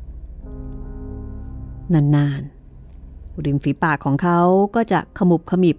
[1.94, 4.40] นานๆ ริมฝีปากของเขา
[4.74, 5.76] ก็จะขมุบขมิบ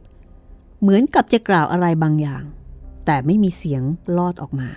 [0.82, 2.43] เหมือนกับจะกล่าวอะไรบางอย่าง
[3.06, 3.84] แต่ไม่มีเสียง
[4.17, 4.69] ลอดออกมา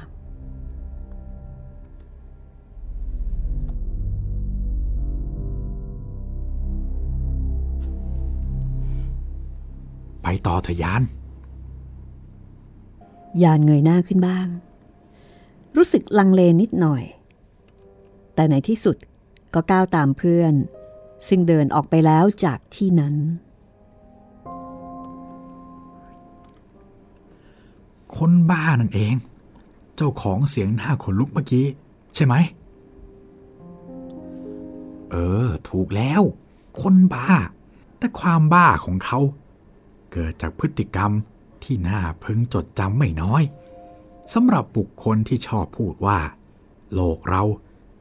[10.22, 11.02] ไปต่อเถอะยาน
[13.42, 14.46] ยานเงยหน้าขึ้นบ้าง
[15.76, 17.02] รู้สึกลังเลนิดหน่อย
[18.34, 18.96] แต่ในที่สุด
[19.54, 20.54] ก็ก้าวตามเพื่อน
[21.28, 23.14] ซึ่งเดินออกไปแล้วจากที่นั้น
[28.16, 29.14] คนบ้านั่นเอง
[29.96, 31.66] เจ้าของเสียงหน้าขนลุกเมื่อกี้
[32.14, 32.34] ใช่ไหม
[35.10, 36.22] เออ ถูกแล้ว
[36.80, 37.30] คนบ้า
[37.98, 39.18] แต่ความบ้าของเขา
[40.12, 41.12] เกิดจากพฤติกรรม
[41.62, 43.42] ที่น่าพึงจดจำไม่น้อย
[44.32, 46.18] สำหรับบุคคลที่ชอบพูดว่า
[46.94, 47.42] โลกเรา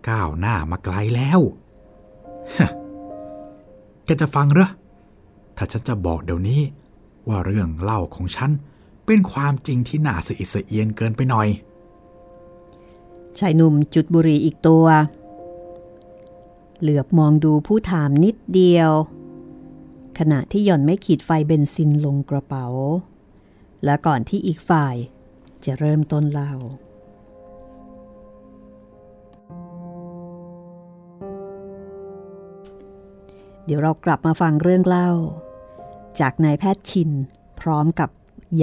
[0.10, 1.40] ก้าวหน้ามาไกลแล้ว
[4.06, 4.70] แกจะฟังเหรอ
[5.58, 6.62] ถ้าฉันจะบอกเดี๋ยวนี้
[7.28, 8.52] ว่าเรื่องเล่าของฉัน
[9.06, 11.48] เป็นความจริงที่น่าสะอิดสะเอียนเกินไปหน่อย
[13.40, 14.86] ชายหนุ่มจุดบุหรี่อีกตัว
[16.82, 18.92] เหลือบมองดูผู้ถามนิดเดียว
[20.20, 22.68] ขณะที่หย่อนไม่ขีดไฟเบนซินลงกระเป๋า
[23.84, 24.96] และก่อนที่อีกฝ่าย
[25.66, 26.54] จะเริ่มต้นเล่า
[33.66, 35.10] เดี๋ยวเรากลับมาฟังเรื่องเล่า
[36.20, 37.10] จากนายแพทย์ชิน
[37.60, 38.10] พร้อมกับ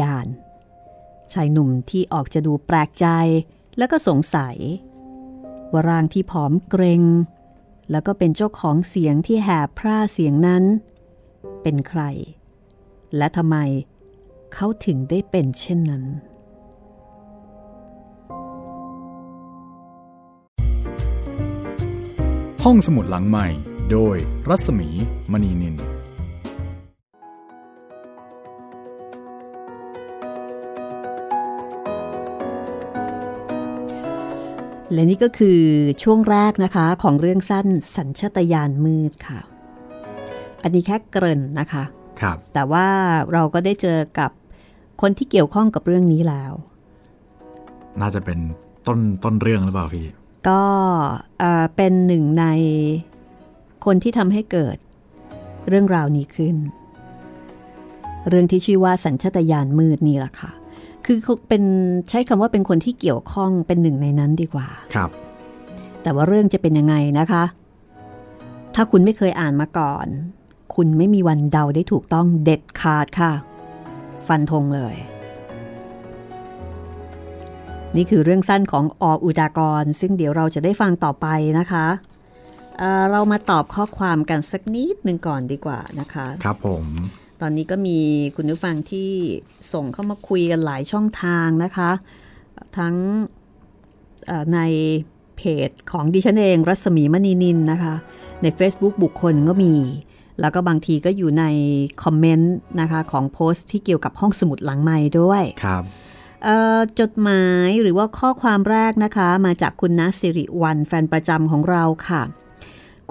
[0.00, 0.26] ยาน
[1.32, 3.06] ชายหนุ่มที่ออกจะดูแปลกใจ
[3.78, 4.56] แล้วก็สงสัย
[5.72, 7.02] ว่าร่างที่ผอมเกรง
[7.90, 10.64] แล้วก็เป็นเจ้าของเสียงที่แหบพร่าเสียงนั้น
[11.62, 12.02] เป็นใคร
[13.16, 13.56] และทำไม
[14.54, 16.04] เขาถึงได้เป็นเช่นนั้น
[22.64, 23.46] ห้องสมุดหลังใหม่
[23.92, 24.16] โดย
[24.48, 24.88] รัศมี
[25.32, 25.76] มณีนิน
[34.92, 35.60] และนี่ก็คือ
[36.02, 39.40] ช่วงแรกนะคะของเรื่องสั้นสัญชตาตญาณมืดค่ะ
[40.62, 41.84] อันนี้แค่เกริ่นนะคะ
[42.20, 42.86] ครับแต่ว่า
[43.32, 44.30] เราก็ได้เจอกับ
[45.00, 46.52] คนที่เกี่ยวข้องกับเรื่องนี้แล้ว
[48.00, 48.38] น่าจะเป็น
[48.86, 50.06] ต้นต้นเรื่องหรือเปล่าพี่
[50.48, 50.62] ก็
[51.76, 52.44] เป็นหนึ่งใน
[53.84, 54.76] คนที่ทำให้เกิด
[55.68, 56.56] เรื่องราวนี้ขึ้น
[58.28, 60.50] เรื่องที่ชื่อว่าสัญชตาตญาณมืดนี่แหละค่ะ
[61.06, 61.62] คือเขาเป็น
[62.10, 65.10] ใช้คำว่าเป็นคนที่เกี่ยวข้องเป็นหนึ่งในนั้นดีกว่า ครับ
[66.02, 67.44] แต่ว่าเรื่องจะเป็นยังไงนะคะ
[68.74, 70.06] ถ้าคุณไม่เคยอ่านมาก่อน
[70.74, 73.32] คุณไม่มีวันเดาได้ถูกต้องเด็ดขาดค่ะ
[74.26, 74.96] ฟันธงเลย
[77.96, 81.26] นี่คือเรื่องสั้นของออุดากร ซึ่งเดี๋ยวเราจะได้ฟังต่อไป
[81.58, 81.86] นะคะ
[82.78, 86.84] เเรามาตอบข้อความกันสักนิดหนึ่งก่อนดีกว่านะคะ ครับผม
[87.40, 87.98] ตอนนี้ก็มี
[88.36, 89.10] คุณผู้ฟังที่
[89.72, 91.90] ส่งเข้ามาคุยกันหลายช่องทางนะคะ
[92.78, 92.94] ทั้ง
[94.54, 94.58] ใน
[95.36, 97.94] เพจของดิฉันเองรัศมีมณีนินนะคะ
[98.42, 99.74] ใน Facebook บุคคลก็มี
[100.40, 101.44] แล้วก็บางทีก็อยู่ใน
[102.02, 105.82] คอมเมนต์นะคะของโพสต์ที่เกี่ยวกับห้องสมุดหลังไม้ด้วยครับ
[107.00, 112.22] จดหมายหรือว่าข้อความแรกนะคะ มาจากคุณนัสิริวันแฟนประจำของเราค่ะ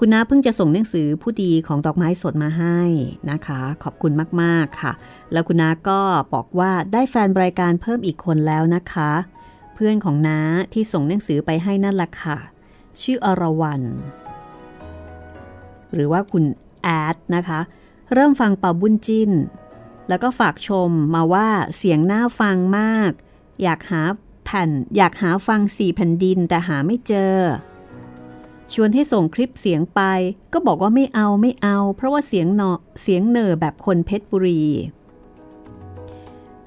[0.02, 2.78] คุณน้าเพิ่งจะส่งหนังสือผู้ดีของดอกไม้สดมาให้
[3.30, 4.92] นะคะ ขอบคุณมากๆค่ะ
[5.32, 6.00] แล้วคุณน้าก็
[6.34, 9.10] บอกว่าได้แฟนรายการเพิ่มอีกคนแล้วนะคะ
[9.74, 10.40] เพื่อนของน้า
[10.72, 12.38] ที่ส่งหนังสือไปให้นั่นแหละค่ะ
[13.00, 13.86] ชื่ออรวรรณ
[15.94, 16.44] หรือว่าคุณ
[16.82, 17.60] แอดนะคะ
[18.12, 19.30] เริ่มฟังเป่าบุญจิน
[20.08, 23.10] แล้วก็ฝากชมมาว่าเสียงน่าฟังมาก
[23.62, 24.02] อยากหา
[24.44, 27.36] แผ่นอยากหาฟังสี่แผ่นดินแต่หาไม่เจอ
[28.74, 30.00] ชวนให้ส่งคลิปเสียงไป
[30.52, 34.62] ก็บอกว่าไม่เอาไม่เอา เพราะว่าเสียงเนาะเสียงเนอแบบคนเพชรบุรี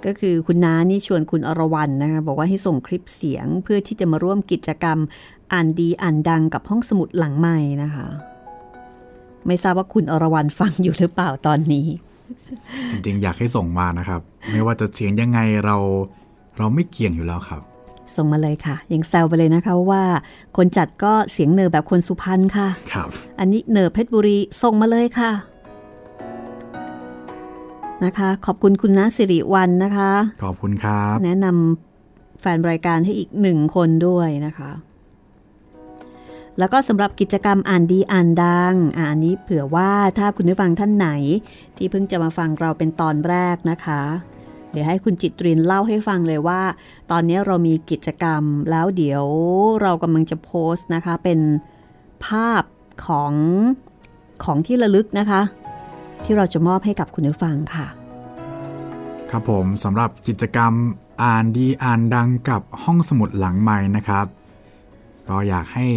[0.06, 4.98] ก็คือคุณน้านี่ชวนคุณอรวรรณนะคะบอกว่าให้ส่งคลิปเสียงเพื่อที่จะมาร่วมกิจกรรม
[5.54, 8.08] อ่านดีอ่านดังกับห้องสมุดหลังใหม่นะคะ
[9.48, 11.86] ไม่ทราบว่าคุณอรวรรณฟังอยู่หรือเปล่าตอนนี้
[12.92, 15.78] จริงๆ อยากให้ส่งมานะครับ ไม่ว่าจะเสียงยังไงเรา
[16.58, 17.62] เราไม่เกี่ยงอยู่แล้วครับ
[18.16, 20.04] ส่งมาเลยค่ะ ยังแซวไปเลยนะคะว่า
[20.58, 25.32] คนจัดก็เสียงเนอแบบคนสุพรรณค่ะครับอันนี้เนอเพชรบุรีส่งมาเลยค่ะ
[28.06, 30.12] นะคะ ขอบคุณคุณนะสิริวันนะคะ
[30.44, 34.72] ขอบคุณครับ แนะนำแฟนรายการให้อีกหนึ่งคนด้วยนะคะ
[36.60, 41.10] แล้วก็สำหรับกิจกรรมอ่านดีอ่านดังอันนี้เผื่อว่าถ้าคุณผู้ฟังท่านไหน
[41.78, 44.02] ที่เพิ่งจะมาฟังเราเป็นตอนแรกนะคะ
[44.74, 46.62] เดี๋ยวให้คุณจิตรินเล่าให้ฟังเลยว่า
[47.12, 49.26] ตอนนี้เรามีกิจกรรมแล้วเดี๋ยว
[49.82, 51.40] เรากำลังจะโพสต์นะคะ เป็น
[52.26, 52.64] ภาพ
[53.08, 53.34] ของ
[54.44, 55.42] ของที่ระลึกนะคะ
[56.24, 57.88] ที่เราจะมอบให้กับคุณผู้ฟังค่ะ
[59.30, 60.74] ครับผมสำหรับกิจกรรม
[61.24, 64.26] อ่านดีอ่านดังกับห้องสมุดหลังใหม่นะครับ
[65.30, 65.88] ก็อยากให้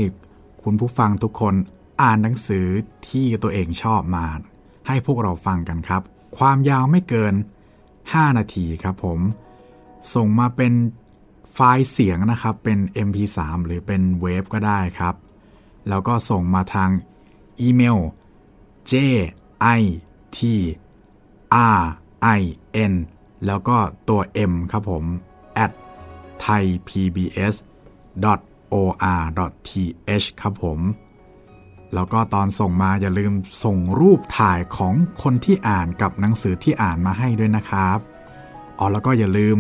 [0.63, 1.55] คุณผู้ฟังทุกคน
[2.03, 2.67] อ่านหนังสือ
[3.09, 4.27] ที่ตัวเองชอบมา
[4.87, 6.03] ให้พวกเราฟังกันครับ
[6.39, 7.35] ความยาวไม่เกิน
[8.13, 9.21] 5 นาทีครับผม
[10.15, 10.73] ส่งมาเป็น
[11.53, 15.15] ไฟล์เสียงนะครับ เป็น MP3 หรือเป็นเวฟก็ได้ครับ
[15.89, 16.91] แล้วก็ส่งมาทาง
[17.61, 17.99] อีเมล
[18.91, 18.93] j
[19.79, 19.81] i
[20.37, 20.39] t
[21.79, 21.83] r
[22.39, 22.41] i
[22.91, 22.93] n
[23.47, 23.77] แล้วก็
[24.09, 25.05] ตัว m ครับผม
[25.65, 25.73] at
[26.45, 27.57] thaipbs
[28.75, 30.81] or.th ครับผม
[31.95, 33.33] แล้วก็ตอนส่งมาอย่าลืม
[33.65, 37.99] ส่งรูปถ่ายของคนที่อ่านกับหนังสือที่อ่านมาให้ด้วยนะครับ
[38.79, 39.57] อ๋อแล้วก็อย่าลืม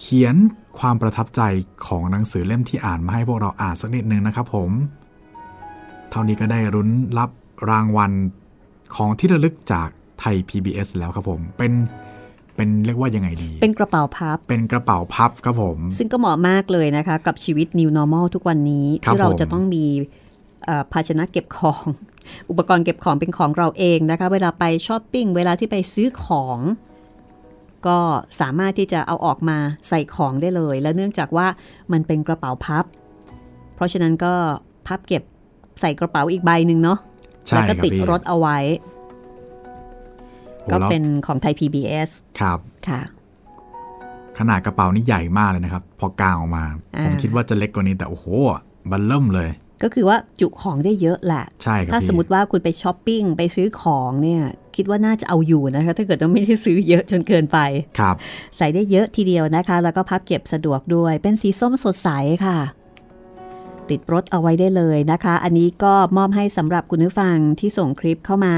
[0.00, 0.36] เขียน
[0.78, 1.42] ความประทับใจ
[1.86, 4.70] ของหนังสือเล่มที่อ่านมาให้พวกเราอ่านสักนิดนึงนะครับผม
[6.10, 6.88] เท่านี้ก็ได้รุ้น
[7.18, 7.30] รับ
[7.70, 8.12] รางวัล
[8.96, 9.88] ของที่ระลึกจาก
[10.20, 11.72] ไทย PBS แล้วครับผม เป็น
[12.56, 19.84] เป็นเรียกว่ายังไงดี เป็นกระเป๋าพับ เป็นกระเป๋าพับครับผม ซึ่งก็เหมาะมากเลยนะคะ กับชีวิต new normal ทุกวันนี้ ที่เราจะต้องมี
[20.92, 21.84] ภาชนะเก็บของ
[22.50, 26.58] อุปกรณ์เก็บของเป็นของเราเองนะคะ เวลาไปช้อปปิ้ง เวลาที่ไปซื้อของ
[27.86, 27.98] ก็
[28.40, 31.46] สามารถที่จะเอาออกมาใส่ของได้เลย และเนื่องจากว่า
[31.92, 32.84] มันเป็นกระเป๋าพับ
[33.74, 34.32] เพราะฉะนั้นก็
[34.86, 35.22] พับเก็บ
[35.80, 36.98] ใส่กระเป๋าอีกใบหนึ่งเนาะ
[37.54, 38.58] แล้วก็ติดรถเอาไว้
[40.72, 43.00] ก็เป็นของไทย PBS ครับค่ะ
[44.38, 46.64] ขนาดกระเป๋านี่ใหญ่มากเลยนะครับ พอกางออกมา
[47.04, 48.26] ผมคิดว่าจะเล็กกว่านี้แต่โอ้โห
[48.90, 49.50] บันเริ่มเลย
[49.82, 54.42] ก็คือว่าจุของได้เยอะแหละใช่ครับถ้าสมมติว่าคุณไปช้อปปิ้งไปซื้อของเนี่ย
[54.76, 57.58] คิดว่าน่าจะเอาอยู่นะคะถ้าเกิดว่าไม่ได้ซื้อเยอะจนเกินไป
[57.98, 58.14] ครับ
[58.56, 62.08] ใส่ได้เยอะทีเดียวนะคะ แล้วก็พับเก็บสะดวกด้วย เป็นสีส้มสดใส
[62.46, 62.58] ค่ะ
[63.90, 68.56] ติดรถเอาไว้ได้เลยนะคะ อันนี้ก็มอบให้สำหรับคุณผู้ฟังที่ส่งคลิปเข้ามา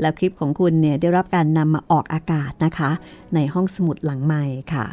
[0.00, 2.90] แล้วคลิปของคุณเนี่ยได้รับการนำมาออกอากาศนะคะ
[3.34, 4.86] ในห้องสมุดหลังใหม่ค่ะ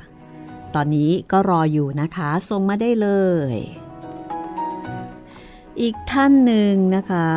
[0.75, 3.09] ตอนนี้ก็รออยู่นะคะส่งมาได้เล
[3.53, 3.55] ย
[5.81, 7.29] อีกท่านหนึ่งนะคะ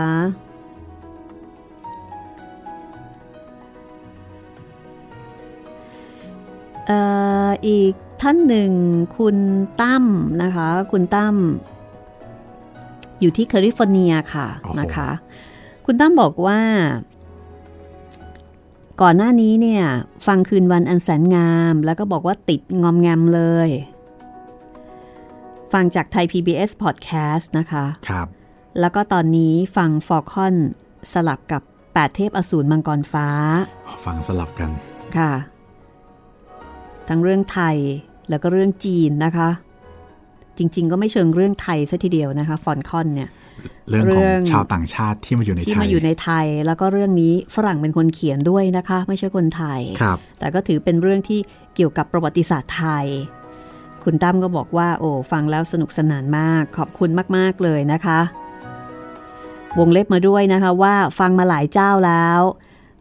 [7.69, 8.71] อีกท่านหนึ่ง
[9.17, 9.37] คุณ
[9.81, 10.05] ตั้ม
[10.43, 11.37] นะคะ คุณตั้ม
[13.21, 14.47] อยู่ที่แคลิฟอร์เนียค่ะ
[14.81, 15.09] นะคะ
[15.87, 16.61] คุณตั้มบอกว่า
[19.03, 19.85] ก่อนหน้านี้เนี่ย
[20.27, 23.69] ฟังคืนวันอันแสนงาม แล้วก็บอกว่าติดงอมแงมเลย
[25.77, 28.27] ฟังจากไทย PBS Podcast นะคะครับ
[28.81, 30.55] แล้วก็ตอนนี้ฟังฟอลคอน
[31.13, 33.29] สลับกับ 8 เทพอสูรมังกรฟ้า
[34.07, 34.71] ฟังสลับกัน
[35.17, 35.33] ค่ะ
[37.09, 37.77] ทั้งเรื่องไทย
[38.31, 39.49] แล้วก็เรื่องจีนนะคะ
[40.59, 43.31] จริง ๆ ก็ไม่เชิงเรื่องไทยซะทีเดียวนะคะ ฟอนคอนเนี่ย
[43.91, 51.41] เรื่องเรื่ขององชาวต่างชาติที่มาอยู่ในที่ไทมายอยู่ในไทย แล้วก็เรื่องนี้ฝรั่งเป็นคนเขียนด้วยนะคะ ไม่ใช่คนไทยครับแต่ก็ถือเป็นเรื่องที่
[51.75, 53.07] เกี่ยวกับประวัติศาสตร์ไทย
[54.07, 58.21] คุณตั้มก็บอกว่า โอ้ฟังแล้วสนุกสนานมาก ขอบคุณมาก ๆ เลยนะคะ
[59.79, 62.41] วงเล็บมาด้วยนะคะว่าฟังมาหลายเจ้าแล้ว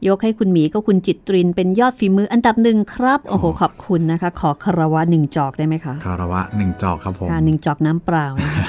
[0.07, 8.65] ยกให้คุณหมีก็คุณจิตตริน เป็นยอดฝีมืออันดับหนึ่งครับ โอ้โห ขอบคุณนะคะ ขอคารวะหนึ่งจอกได้ไหมคะคารวะหนึ่งจอกครับผมค่ะหนึ่งจอกน้ำเปล่านะคะ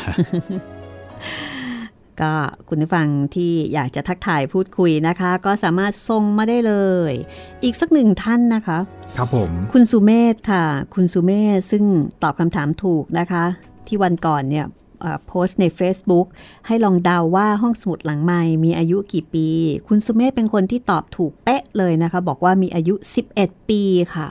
[2.21, 2.33] ก็
[2.69, 6.75] คุณผู้ฟังที่อยากจะทักทายพูดคุยนะคะ ก็สามารถส่งมาได้เล
[7.11, 7.13] ย
[7.65, 8.79] อีกสักหนึ่งท่านนะคะ
[9.17, 11.85] ครับผม คุณสุเมธค่ะ คุณสุเมธซึ่ง
[12.23, 13.45] ตอบคำถามถูกนะคะ
[13.87, 14.67] ที่วันก่อนเนี่ย
[15.01, 16.27] เอ่อโพสต์ใน Facebook
[16.67, 19.49] ให้ลองเดาว่าห้องสมุดหลังใหม่มีอายุกี่ปี
[19.89, 22.95] คุณสุเมธเป็นคนที่ตอบถูกเป๊ะเลยนะคะ บอกว่ามีอายุ
[23.33, 23.83] 11 ปี
[24.15, 24.29] ค่ะ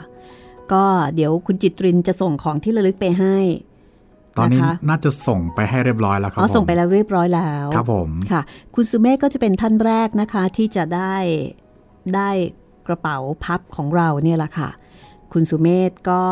[0.72, 0.84] ก็
[1.16, 3.38] เดี๋ยวคุณจิตรินจะส่งของที่ระลึกไปให้
[4.38, 8.42] ตอนนี้นะคะน่าจะส่งไปให้เรียบร้อยแล้วครับอ๋อผมส่งไปแล้วเรียบร้อยแล้ว ครับผม ค่ะ
[8.76, 11.16] คุณสุเมธก็จะเป็นท่านแรกนะคะที่จะได้
[12.16, 12.30] ได้
[12.88, 14.70] กระเป๋าพับของเราเนี่ยแหละค่ะ
[15.34, 16.24] คุณสุเมธก็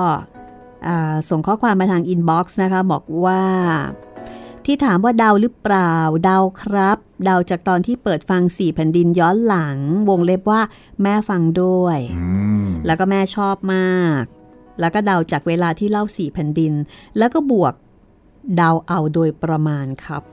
[0.88, 3.42] อ่าส่งข้อความมาทาง inbox นะคะ บอกว่า
[4.66, 9.78] ที่ถามว่าเดาหรือเปล่าเดาครับ เดาจากตอนที่เปิดฟังสี่แผ่นดินย้อนหลัง
[10.10, 10.62] วงเล็บว่า
[11.02, 12.28] แม่ฟังด้วยอื
[12.64, 14.24] มแล้วก็แม่ชอบมาก
[14.80, 16.74] แล้วก็เดาจากเวลาที่เล่าสี่แผ่นดิน
[17.18, 17.74] แล้วก็บวก
[18.58, 20.24] เดาเอาโดยประมาณครับ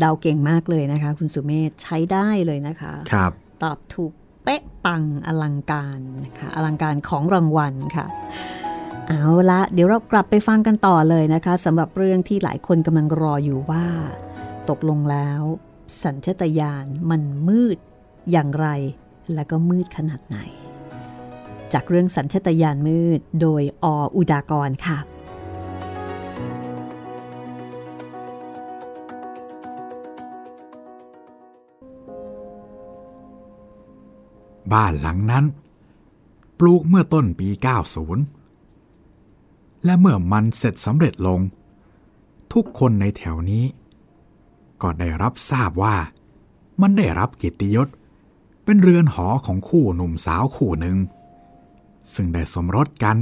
[0.00, 4.12] เดาเก่งมากเลยนะคะ คุณสุเมธใช้ได้เลยนะคะ ครับ ตอบถูก
[4.44, 8.06] เป๊ะปังอลังการนะคะอลังการของรางวัลค่ะ
[9.08, 13.84] เอาละเดี๋ยวเรากลับไปฟังกันต่อเลยนะคะสำหรับเรื่องที่หลายคนกำลังรออยู่ว่า
[14.70, 15.40] ตกลงแล้ว
[16.02, 17.78] สัญชตาตญาณมันมืด
[18.30, 18.66] อย่างไร
[19.34, 20.38] และก็มืดขนาดไหน
[21.72, 24.98] จากเรื่องสัญชตาตญาณมืดโดยออุดากรค่ะ
[34.74, 35.44] บ้านหลังนั้น
[36.58, 37.48] ปลูกเมื่อต้นปี
[38.66, 41.40] 90 และเมื่อมันเสร็จสำเร็จลง
[42.52, 43.64] ทุกคนในแถวนี้
[44.82, 45.96] ก็ได้รับทราบว่า
[46.80, 47.88] มันได้รับกียรติยศ
[48.64, 50.96] เป็นเรือนหอของคู่หนุ่มสาวคู่หนึ่ง
[52.14, 53.16] ซึ่งได้สมรสกัน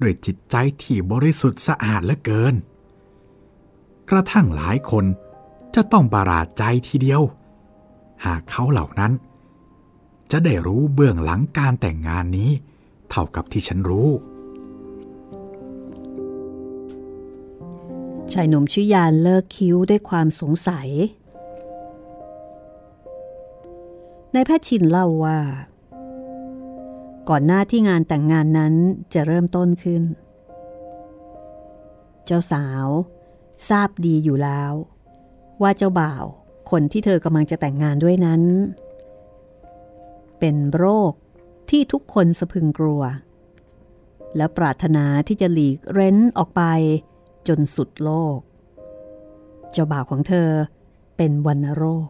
[0.00, 2.54] ด้วยจิตใจที่บริสุทธิ์สะอาดเหลือเกิน
[4.10, 5.04] กระทั่งหลายคน
[5.74, 7.22] จะต้องประหลาดใจทีเดียว
[8.24, 9.12] หากเขาเหล่านั้น
[10.36, 12.50] จะได้รู้เบื้องหลังการแต่งงานนี้
[13.10, 14.08] เท่ากับที่ฉันรู้
[18.32, 20.88] ชายหนุ่มชื่อยานเลิกคิ้วด้วยความสงสัย
[24.34, 25.38] นายแพทย์ชินเล่าว่า
[27.28, 28.74] ก่อนหน้าที่งานแต่งงานนั้น
[29.14, 30.02] จะเริ่มต้นขึ้น
[32.24, 32.86] เจ้าสาว
[33.68, 34.72] ทราบดีอยู่แล้ว
[35.62, 36.24] ว่าเจ้าบ่าว
[36.70, 38.42] คนที่เธอกำลังจะแต่งงานด้วยนั้น
[40.38, 41.12] เป็นโรค
[41.70, 43.02] ที่ทุกคนสะพึงกลัว
[44.36, 46.62] และปรารถนาที่จะหลีกเร้นออกไป
[47.48, 48.38] จนสุดโลก
[49.72, 50.50] เจ้าบ่าวของเธอ
[51.16, 52.08] เป็นวัณโรค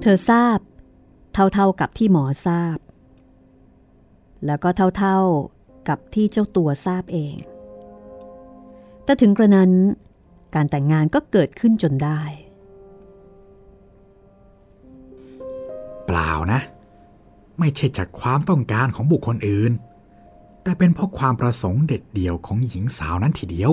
[0.00, 0.58] เธอทราบ
[1.32, 2.78] เท่าๆกับที่หมอทราบ
[4.46, 7.36] แล้วก็เท่าๆกับที่เจ้าตัวทราบเอง
[9.04, 9.72] แต่ถึงกระนั้น
[10.54, 12.20] การแต่งงานก็เกิดขึ้นจนได้
[16.10, 16.60] ปล่านะ
[17.58, 19.72] ไม่ใช่จากความต้องการของบุคคลอื่น
[20.62, 23.72] แต่เป็นเพราะความประสงค์เด็ดเดี่ยวของหญิงสาวนั้นทีเดียว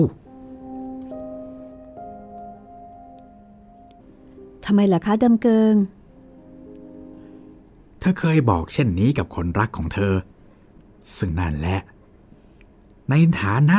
[4.64, 5.74] ทำไมล่ะคะดำเกิง
[7.98, 10.14] เธอเคยบอกเช่นนี้กับคนรักของเธอ
[11.16, 11.80] ซึ่งนั่นแหละ
[13.10, 13.78] ในฐานะ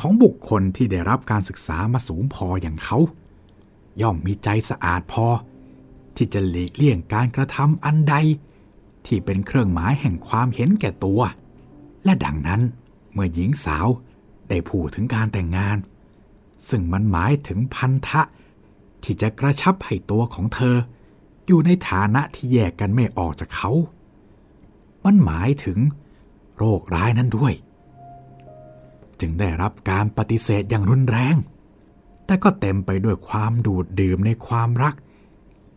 [0.00, 2.98] ของบุคคลที่ได้รับการศึกษามาสูงพออย่างเขา
[4.00, 5.26] ย่อมมีใจสะอาดพอ
[6.16, 8.14] ที่จะหลีกเลี่ยงการกระทำอันใด
[9.06, 11.20] ที่เป็นเครื่องหมายแห่งความเห็นแก่ตัว
[12.04, 12.60] และดังนั้น
[13.12, 13.86] เมื่อหญิงสาว
[14.48, 15.78] ได้พูดถึงการแต่งงาน
[16.68, 18.22] ซึ่งมันหมายถึงพันธะ
[19.02, 20.76] ที่จะกระชับให้ตัวของเธอ
[21.46, 23.70] อยู่ในฐานะที่แยกกันไม่ออกจากเขา
[25.04, 25.78] มันหมายถึง
[26.56, 27.54] โรคร้ายนั้นด้วย
[29.20, 31.36] จึงได้รับการปฏิเสธอย่างรุนแรง
[32.24, 34.94] แต่ก็เต็มไปด้วยความดูดดื่มในความรัก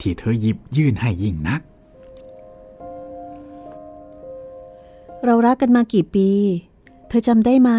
[0.01, 1.61] ที่เธอหยิบยื่นให้ยิ่งนัก
[5.25, 6.29] เรารักกันมากี่ปี
[7.07, 7.71] เธอจำได้ไหม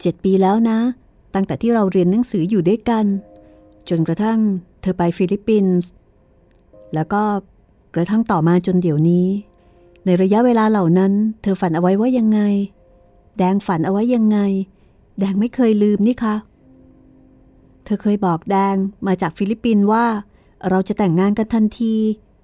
[0.00, 0.78] เจ็ดปีแล้วนะ
[1.34, 3.04] ตั้งแต่ที่เราเรียนหนังสืออยู่ด้วยกัน
[3.88, 4.38] จนกระทั่ง
[4.80, 5.88] เธอไปฟิลิปปินส์
[6.94, 7.22] แล้วก็
[7.94, 9.26] กระทั่งต่อมาจนเดี๋ยวนี้
[10.04, 11.12] ในระยะเวลาเหล่านั้น
[11.42, 12.40] เธอฝันเอาไว้ว่ายังไง
[13.38, 14.38] แดงฝันเอาไว้ยังไง
[15.18, 16.36] แดงไม่เคยลืมนี่คะ
[17.84, 18.76] เธอเคยบอกแดง
[19.06, 20.04] มาจากฟิลิปปินส์ว่า
[20.68, 21.94] เราจะแต่งงานกันทันที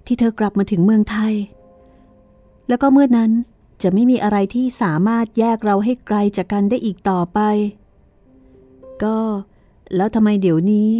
[0.05, 1.33] ที่เธอกลับมาถึงเมืองไทย
[2.67, 3.31] แล้วก็เมื่อนั้น
[3.83, 7.39] จะไม่มีอะไรที่สามารถแยกเราให้ไกลจากกันได้อีกต่อไป
[9.03, 9.17] ก็
[9.95, 10.91] แล้วทำไมเดี๋ยวนี้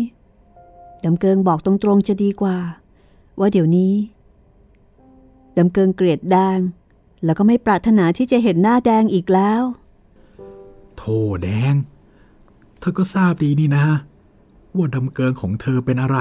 [1.04, 2.58] ดำเกิงบอกตรงๆจะดีกว่า
[3.40, 3.94] ว่าเดี๋ยวนี้
[5.58, 6.60] ดำเกิงเกลียดแดง
[7.24, 9.62] แล้วก็ไม่ปรารถนาที่จะเห็นหน้าแดงอีกแล้ว
[10.98, 11.76] โธ่แดง
[12.80, 13.86] เธอก็ทราบดีนี่นะ
[14.76, 16.18] ว่าดำเกิงของเธอเป็นอะไร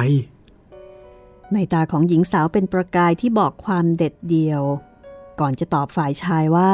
[1.55, 4.63] ในตาของหญิงสาวเป็นประกายที่บอกความเด็ดเดี่ยว
[5.41, 6.73] ก่อนจะตอบฝ่ายชายว่า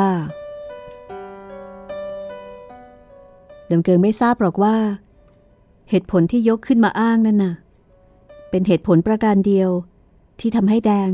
[3.71, 4.77] ดำเกิงไม่ทราบหรอกว่า
[5.91, 7.55] เหตุผลที่ยกขึ้นมาอ้างนั่นน่ะ
[8.51, 9.71] เป็นเหตุผลประการเดียว
[10.41, 11.11] ที่ทำให้แดง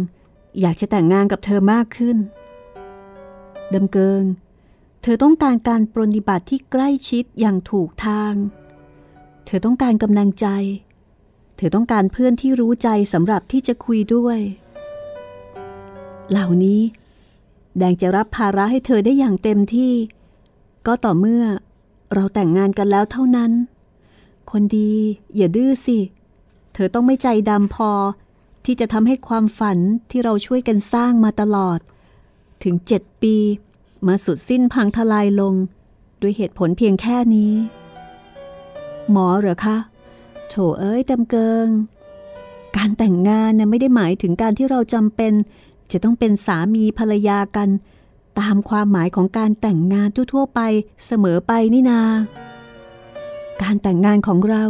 [0.60, 2.16] อยากจะแต่งงานกับเธอมากขึ้น
[3.74, 4.24] ดำเกิง
[5.02, 8.34] เธอต้องการการปรนิบัติที่ใกล้ชิดอย่างถูกทาง
[9.46, 10.46] เธอต้องการกำลังใจ
[11.56, 14.38] เธอต้องการเพื่อนที่รู้ใจสำหรับที่จะคุยด้วย
[16.30, 16.80] เหล่านี้
[17.78, 19.92] แดงจะรับภาระให้เธอได้อย่างเต็มที่
[20.86, 21.44] ก็ต่อเมื่อ
[22.14, 23.52] เราแต่งงานกันแล้วเท่านั้น
[24.50, 24.92] คนดี
[25.36, 25.98] อย่าดื้อสิ
[26.74, 27.90] เธอต้องไม่ใจดำพอ
[28.64, 29.78] ที่จะทำให้ความฝัน
[30.10, 31.78] ที่เราช่วยกันสร้างมาตลอด
[32.62, 33.36] ถึงเจ็ดปี
[34.06, 35.54] มาสุดสิ้นพังทลายลง
[36.20, 37.52] ด้วยเหตุผลเพียงแค่นี้
[39.10, 39.76] หมอเหรอคะ
[40.48, 41.68] โถเอ้ยดำเกิง
[42.76, 45.32] การแต่งงานนะไม่ได้หมายถึงการที่เราจำเป็น
[45.92, 47.68] จะต้องเป็นสามีภรรยากัน
[48.40, 50.60] ตามความหมายของการแต่งงานทั่วๆไป
[51.06, 52.00] เสมอไปนี่นา
[53.62, 54.64] การแต่งงานของเรา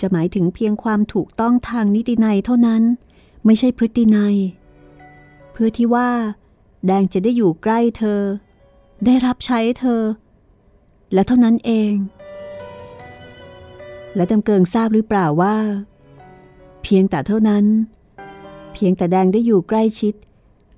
[0.00, 2.82] จะหมายถึงเพียงความถูกต้องทางนิตินัยเท่านั้น
[3.44, 4.36] ไม่ใช่พฤตินัย
[5.52, 6.10] เพื่อที่ว่า
[6.86, 8.20] แดงจะได้อยู่ใกล้เธอ
[9.04, 10.02] ได้รับใช้เธอ
[11.12, 11.92] และเท่านั้นเอง
[14.16, 15.56] และดำเกิงทราบหรือเปล่าว่า
[16.82, 17.64] เพียงแต่เท่านั้น
[18.72, 20.14] เพียงแต่แดงได้อยู่ใกล้ชิด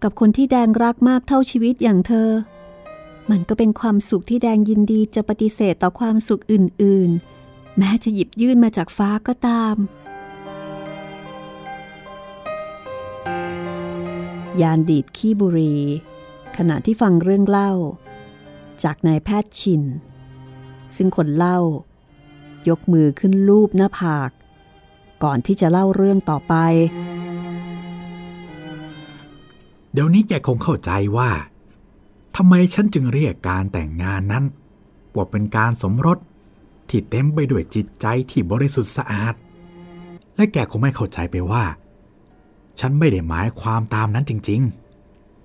[0.03, 2.31] กับคนที่แดงรักมากเท่าชีวิตอย่างเธอ
[3.31, 7.11] มันก็เป็นความสุขที่แดงยินดีจะปฏิเสธต่อความสุขอื่น
[7.45, 9.77] ๆ แม้จะหยิบยื่นมาจากฟ้าก็ตาม
[14.61, 15.77] ยานดีดขี้บุรี
[16.57, 17.73] ขณะที่ฟังเรื่องเล่า
[18.83, 19.83] จากนายแพทย์ชิน
[20.97, 21.59] ซึ่งคนเล่า
[22.69, 24.31] ยกมือขึ้นลูบหน้าผาก
[25.25, 26.55] ก่อนที่จะเล่าเรื่องต่อไป
[29.93, 31.31] เดี๋ยวนี้แกคงเข้าใจว่า
[32.37, 34.45] ทำไมฉันจึงเรียกการแต่งงานนั้น
[35.15, 36.19] ว่าเป็นการสมรส
[36.89, 39.35] ที่เต็มไปด้วยจิตใจที่บริสุทธิ์สะอาด
[40.37, 41.65] และแกคงไม่เข้าใจไปว่า
[42.81, 44.61] ฉันไม่ได้หมายความตามนั้นจริง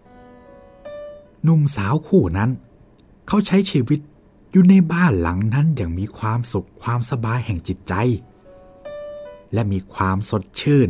[0.10, 2.50] ๆ หนุ่มสาวคู่นั้น
[3.28, 4.00] เขาใช้ชีวิต
[4.58, 7.94] อยู่ในบ้านหลังนั้นอย่างมีความสุขความสบายแห่งจิตใจ
[9.54, 10.90] และมีความสดชื่น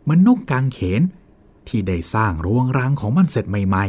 [0.00, 1.02] เหมือนนกกางเขน
[1.68, 3.84] ที่ได้สร้างรวงรังของมันเสร็จใหม่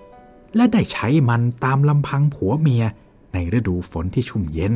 [0.00, 2.84] ๆ และได้ใช้มันตามลำพังผัวเมีย
[3.32, 4.74] ในฤดูฝนที่ชุ่มเย็น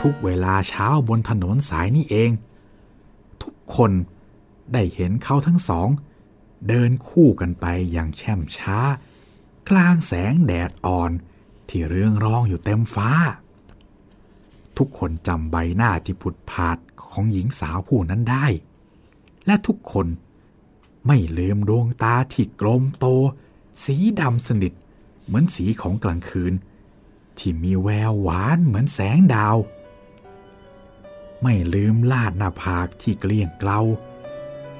[0.00, 2.30] ทุกเวลาเช้าบนถนนสายนี้เอง
[3.42, 3.92] ทุกคน
[4.72, 5.88] ได้เห็นเขาทั้งสอง
[6.68, 8.78] เดินคู่กันไปอย่างแช่มช้า
[9.68, 11.12] กลางแสงแดดอ่อน
[11.70, 13.10] ที่เรืองรองอยู่เต็มฟ้า
[14.78, 16.78] ทุกคนจำใบหน้าที่ผุดผาด
[17.10, 18.46] ของหญิงสาวผู้นั้นได้
[19.46, 20.06] และทุกคน
[21.06, 23.06] ไม่ลืมดวงตาที่กลมโต
[23.84, 24.72] สีดำสนิท
[25.24, 26.54] เหมือนสีของกลางคืน
[27.38, 29.56] ที่มีแววหวานเหมือนแสงดาว
[31.42, 33.80] ไม่ลืมลาดหน้าผากที่เกลี้ยงเกลา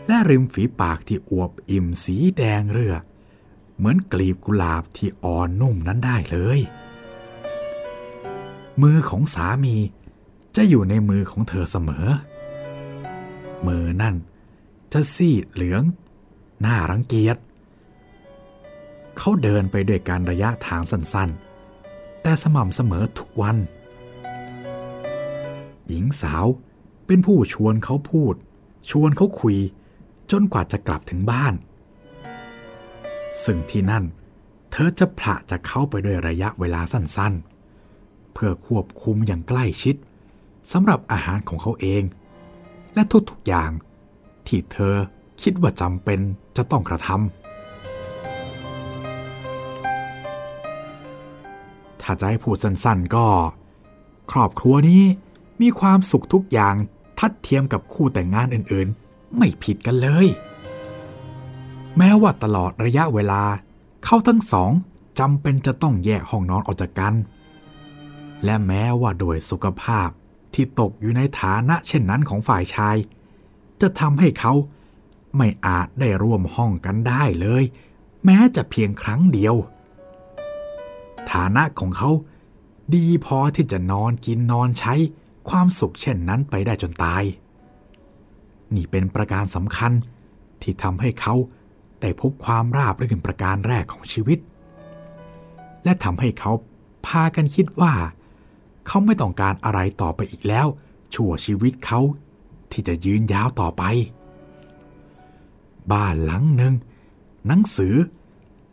[0.07, 2.95] และริมฝีปากที่อวบอิ่มสีแดงเรือ
[3.77, 6.61] เหมือนกลีบกุหลาบที่อ่อนนุ่มนั้นได้เลย
[8.83, 9.77] มือของสามี
[10.57, 12.07] จะอยู่ในมือของเธอเสมอ
[13.67, 14.15] มือนั่น
[14.93, 15.83] จะซีดเหลือง
[16.61, 17.37] หน่ารังเกียจ
[19.19, 23.57] เขาเดินไปด้วยการระยะทางสั้นๆ แต่สม่ำเสมอทุกวัน
[25.89, 26.47] หญิงสาว
[27.07, 28.35] เป็นผู้ชวนเขาพูด
[28.91, 29.57] ชวนเขาคุย
[30.31, 31.55] จนกว่าจะกลับถึงบ้าน
[33.45, 34.05] ซึ่งที่นั่น
[34.71, 39.97] เธอจะผละจากเข้าไปด้วยระยะเวลาสั้นๆ เพื่อควบคุมอย่างใกล้ชิด
[40.73, 42.03] สำหรับอาหารของเขาเอง
[42.95, 43.71] และทุกๆอย่าง
[44.47, 44.95] ที่เธอ
[45.43, 46.21] คิดว่าจำเป็น
[46.57, 47.19] จะต้องกระทำ
[52.03, 53.27] ถ้าจะให้พูดสั้นๆก็
[54.33, 55.03] ครอบครัวนี้
[55.61, 56.75] มีความสุขทุกอย่าง
[57.19, 60.27] ทัดเทียมกับคู่แต่งงานอื่นๆ ไม่ผิดกันเลย
[61.99, 63.43] แม้ว่าตลอดระยะเวลา
[64.05, 64.71] เขาทั้งสอง
[65.19, 67.15] จำเป็นจะต้องแยกห้องนอนออกจากกัน
[68.45, 70.09] และแม้ว่าโดยสุขภาพ
[70.55, 72.97] ที่ตกอยู่ในฐานะเช่นนั้นของฝ่ายชาย
[73.81, 74.53] จะทำให้เขา
[75.37, 77.65] ไม่อาจได้ร่วมห้องกันได้เลย
[78.25, 79.55] แม้จะเพียงครั้งเดียว
[81.31, 82.11] ฐานะของเขา
[82.95, 84.95] ดีพอที่จะนอนกินนอนใช้
[85.49, 87.23] ความสุขเช่นนั้นไปได้จนตาย
[88.75, 89.93] นี่เป็นประการสำคัญ
[90.63, 91.35] ที่ทำให้เขา
[92.01, 94.39] ได้พบความราบรื่นประการแรกของชีวิต
[95.85, 96.53] และทำให้เขา
[97.07, 97.95] พากันคิดว่า
[98.87, 100.67] เขาไม่ต้องการอะไรต่อไปอีกแล้ว
[101.15, 102.01] ชั่วชีวิตเขา
[102.71, 103.83] ที่จะยืนยาวต่อไป
[105.93, 106.75] บ้านหลังหนึ่ง
[107.47, 107.95] หนังสือ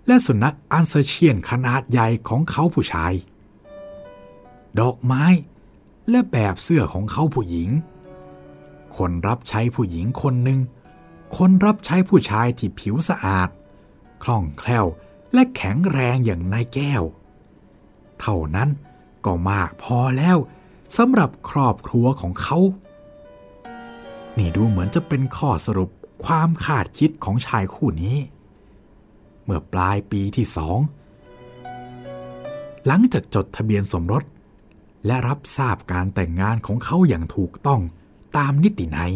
[0.07, 3.13] และสุนัขอันเซเชียนขนาดใหญ่ของเขาผู้ชาย
[4.79, 5.25] ดอกไม้
[6.09, 7.69] และแบบเสื้อของเขาผู้หญิง
[8.97, 10.59] คนรับใช้ผู้หญิงคนหนึ่ง
[11.37, 13.49] คนรับใช้ผู้ชายที่ผิวสะอาด
[14.23, 14.85] คล่องแคล่ว
[15.33, 17.03] และแข็งแรงอย่างนายแก้ว
[18.19, 18.69] เท่านั้น
[19.25, 20.37] ก็มากพอแล้ว
[20.97, 22.57] สำหรับครอบครัวของเขา
[24.37, 25.89] นี่ดูเหมือนจะเป็นข้อสรุป
[26.25, 28.17] ความคาดคิดของชายคู่นี้
[29.43, 30.79] เมื่อปลายปีที่สอง
[32.87, 34.23] หลังจากจดทะเบียนสมรส
[35.05, 37.81] และรับทราบการแต่งงานของเขาอย่างถูกต้อง
[38.37, 39.13] ตามนิตินัย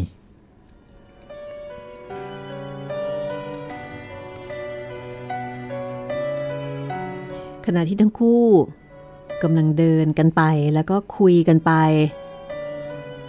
[7.70, 8.44] ขณะที่ทั้งคู่
[9.42, 10.42] กำลังเดินกันไป
[10.74, 11.72] แล้วก็คุยกันไป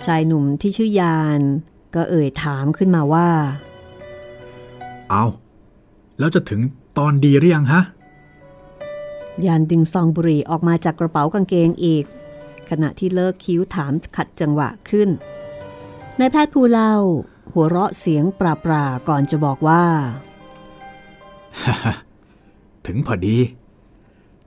[0.06, 1.42] ชายหนุ่มที่ชื่อยาน
[1.96, 3.30] ก็เอ่ยถามขึ้นมาว่า
[5.10, 5.26] เอา
[6.20, 6.62] แล้วจะถึง
[6.98, 7.82] ตอนดีหรือยังฮะ
[9.46, 12.06] ยานดึงซองบุหรี่ออกมาจากกระเป๋ากางเกงอีก
[12.70, 15.10] ขณะที่เลิกคิ้วถามขัดจังหวะขึ้น
[16.20, 16.96] นายแพทย์ผู้เล่า
[17.54, 19.84] หัวเราะเสียงปราปราก่อนจะบอกว่า
[22.86, 23.38] ถึงพอดี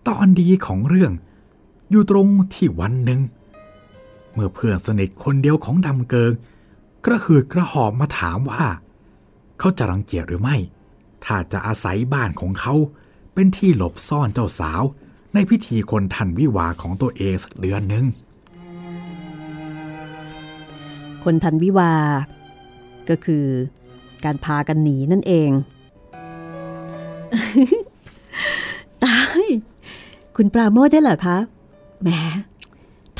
[0.09, 1.13] ตอนดีของเรื่อง
[1.91, 3.21] อยู่ตรงที่วันหนึ่ง
[4.33, 6.33] เมื่อเพื่อนสนิทคนเดียวของดำเกิง
[7.05, 8.65] กระหืดกระหอบมาถามว่า
[9.59, 10.57] เขาจะรังเกียจหรือไม่
[11.25, 12.75] ถ้าจะอาศัยบ้านของเขา
[13.35, 14.83] เป็นที่หลบซ่อนเจ้าสาว
[15.35, 18.07] ในพิธีคนทันวิวาของตัวเองสักเดือนหนึ่ง
[21.25, 21.93] คนทันวิวา
[23.09, 23.45] ก็คือ
[24.25, 25.51] การพากันหนีนั่นเอง
[29.05, 29.47] ตาย
[30.37, 31.39] คุณปราโมทได้เหรอคะ
[32.03, 32.09] แหม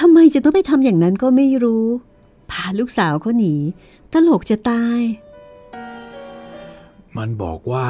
[0.01, 1.87] ทำไมจะต้องไปทำอย่างนั้นก็ไม่รู้
[2.51, 3.55] พาลูกสาวเขาหนี
[4.13, 5.01] ตลกจะตาย
[7.17, 7.89] มันบอกว่า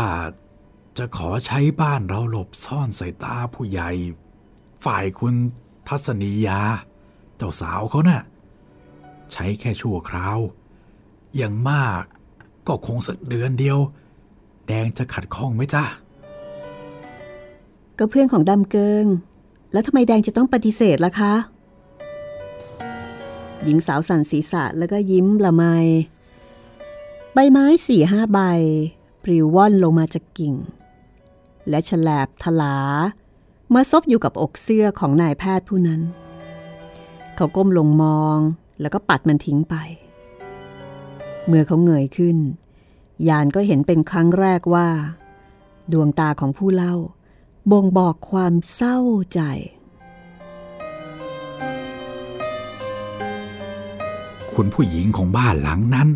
[0.98, 3.90] จะขอใช้บ้านเราหลบซ่อนสายตาผู้ใหญ่
[4.84, 5.34] ฝ่ายคุณ
[5.88, 6.60] ทัศนียา
[7.36, 8.22] เจ้าสาวเขานะ่ะ
[9.32, 10.38] ใช้แค่ชั่วคราว
[11.36, 12.02] อย่างมาก
[12.66, 13.78] ก็คงสักเดือนเดียว
[14.66, 15.84] แดงจะขัดข้องไหมจ้า
[18.04, 19.06] ก็เพื่อนของดำเกิง
[19.72, 21.34] แล้วทำไมแดงจะต้องปฏิเสธล่ะคะ
[23.62, 25.64] หญิงสาวสั่นศีรษะแล้วก็ยิ้มละไม
[27.32, 28.40] ใบไม้สี่ห้าใบ
[29.24, 30.54] ปลิวว่อนลงมาจากกิ่ง
[31.68, 32.78] และฉลบทลา
[33.74, 36.00] มาซบอยู่กับอกเสื้อของนายแพทย์ผู้นั้น
[37.36, 38.38] เขาก้มลงมอง
[38.80, 39.74] แล้วก็ปัดมันทิ้งไป
[41.46, 42.36] เมื่อเขาเงยขึ้น
[43.28, 44.88] ยานก็เห็นเป็นครั้งแรกว่า
[45.92, 46.96] ดวงตาของผู้เล่า
[47.70, 48.98] บ่งบอกความเศร้า
[49.34, 49.40] ใจ
[54.54, 56.08] คุณผู้หญิงของบ้านหลังนั้น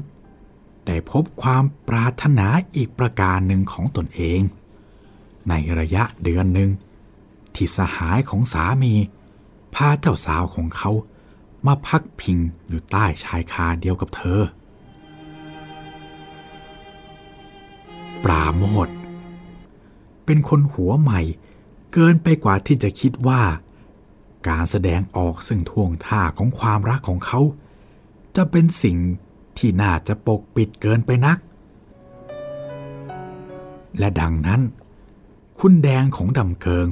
[0.87, 4.41] ได้พบความปรารถนาอีกประการหนึ่งของตนเอง
[5.49, 6.71] ในระยะเดือนหนึ่ง
[7.55, 8.95] ที่สหายของสามี
[9.75, 10.91] พาเจ้าสาวของเขา
[11.67, 12.39] มาพักพิง
[12.69, 14.41] อยู่ใต้ชายคาเดียวกับเธอ
[18.25, 18.89] ปราโมท
[20.27, 21.21] เป็นคนหัวใหม่
[21.93, 23.43] เกินไปกว่าที่จะคิดว่า
[24.49, 27.41] การแสดงออกซึ่งท่วงท่าของความรักของเขา
[28.37, 28.97] จะเป็นสิ่ง
[29.59, 31.39] ที่น่าจะปกปิดเกินไปนัก
[33.99, 34.61] และดังนั้น
[35.59, 36.87] คุณแดงของดำเกิง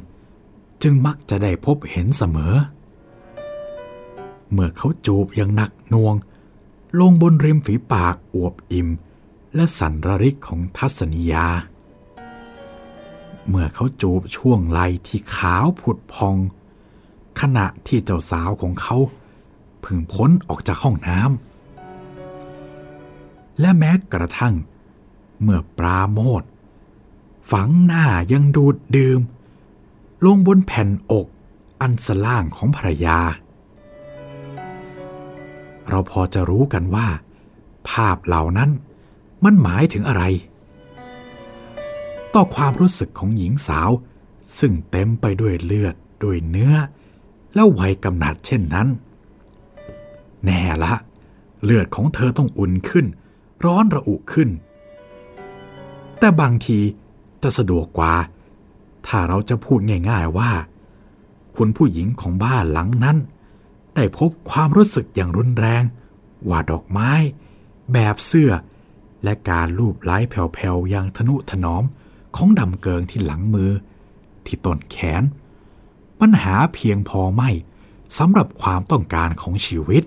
[0.82, 2.54] จึงมักจะได้พบเห็นเสมอ
[4.52, 6.14] เมื่อเขาจูบอย่างหนักหน่วง
[7.00, 8.88] ลงบนริมฝีปากอวบอิ่ม
[9.54, 11.46] และสันระริกของทัศนียา
[13.48, 16.36] เมื่อเขาจูบช่วงไหลที่ขาวผุดพอง
[17.40, 18.96] ขณะที่เจ้าสาวของเขา
[19.84, 24.54] พึ่งพ้นออกจากห้องน้ำและแม้กระทั่ง
[25.42, 26.42] เมื่อปราโมท
[27.50, 29.20] ฝังหน้ายังดูดดื่ม
[30.24, 31.26] ลงบนแผ่นอก
[31.80, 33.18] อันสล่างของภรรยา
[35.88, 37.08] เราพอจะรู้กันว่า
[37.88, 38.70] ภาพเหล่านั้น
[39.44, 40.24] มันหมายถึงอะไร
[42.34, 43.90] ต่อความรู้สึกของหญิงสาว
[44.58, 46.74] ซึ่งเต็มไปด้วยเลือดด้วยเนื้อ
[47.54, 48.88] แล้ววัยกำหนัดเช่นนั้น
[50.44, 50.94] แน่ละ
[51.64, 53.06] เลือดของเธอต้องอุ่นขึ้น
[53.64, 54.48] ร้อนระอุขึ้น
[56.18, 56.78] แต่บางที
[57.42, 58.14] จะสะดวกกว่า
[59.06, 59.78] ถ้าเราจะพูด
[60.10, 60.52] ง่ายๆว่า
[61.56, 63.16] คุณผู้หญิงของบ้านหลังนั้น
[63.94, 65.82] ได้พบความรู้สึกอย่างรุนแรง
[66.48, 67.10] ว่าดอกไม้
[67.92, 68.52] แบบเสื้อ
[69.24, 71.84] และการลูบไล้แผ่วๆอย่างทนุถนอม
[72.36, 73.70] ของดำเกิงที่หลังมือ
[74.46, 75.22] ที่ต้นแขน
[76.20, 77.50] ปัญหาเพียงพอไม่
[78.18, 80.04] สำหรับความต้องการของชีวิต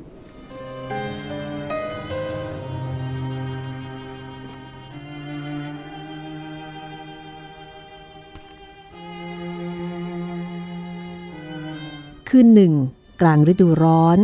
[12.30, 12.74] คืนหนึ่ง
[13.22, 14.18] กลางฤดูร้อน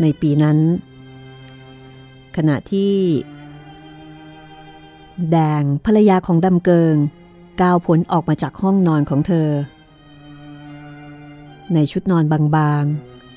[0.00, 0.58] ในปีนั้น
[2.36, 2.94] ขณะที่
[5.30, 6.96] แดงภรรยาของดำเกิง
[7.60, 9.48] ก้าวพ้นออกมาจากห้องนอนของเธอ
[11.74, 12.84] ในชุดนอนบาง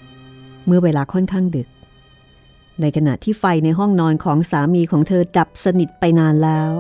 [0.08, 1.68] ๆ เมื่อเวลาค่อนข้างดึก
[2.82, 6.72] ในขณะที่ไฟในห้องนอนของสามีของเธอดับสนิทไปนานแล้ว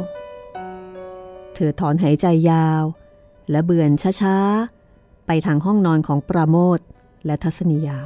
[1.53, 2.83] เธอถอนหายใจยาว
[3.49, 3.91] และเบือน
[4.21, 6.79] ช้าๆ ไปทางห้องนอนของปราโมท
[7.25, 7.99] และทัศนียา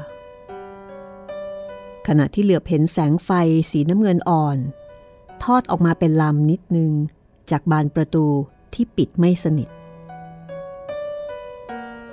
[2.08, 3.30] ขณะที่เหลือบเห็นแสงไฟ
[3.72, 4.58] สีน้ำเงินอ่อน
[5.44, 6.92] ทอดออกมาเป็นลำนิดนึง
[7.52, 8.26] จากบานประตู
[8.74, 9.70] ที่ปิดไม่สนิท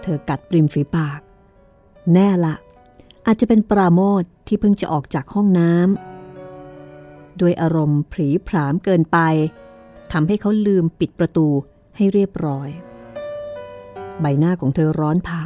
[0.02, 1.20] เธอกัดปริมฝีปาก
[2.12, 2.54] แน่ละ
[3.26, 9.18] อาจจะเป็นปราโมทที่เพิ่งจะออกจากห้องน้ำด้วยอารมณ์ผีผามเกินไป
[10.12, 11.46] ทำให้เขาลืมปิดประตู
[11.96, 12.68] ให้เรียบร้อย
[14.20, 15.44] ใบหน้าของเธอร้อนเผา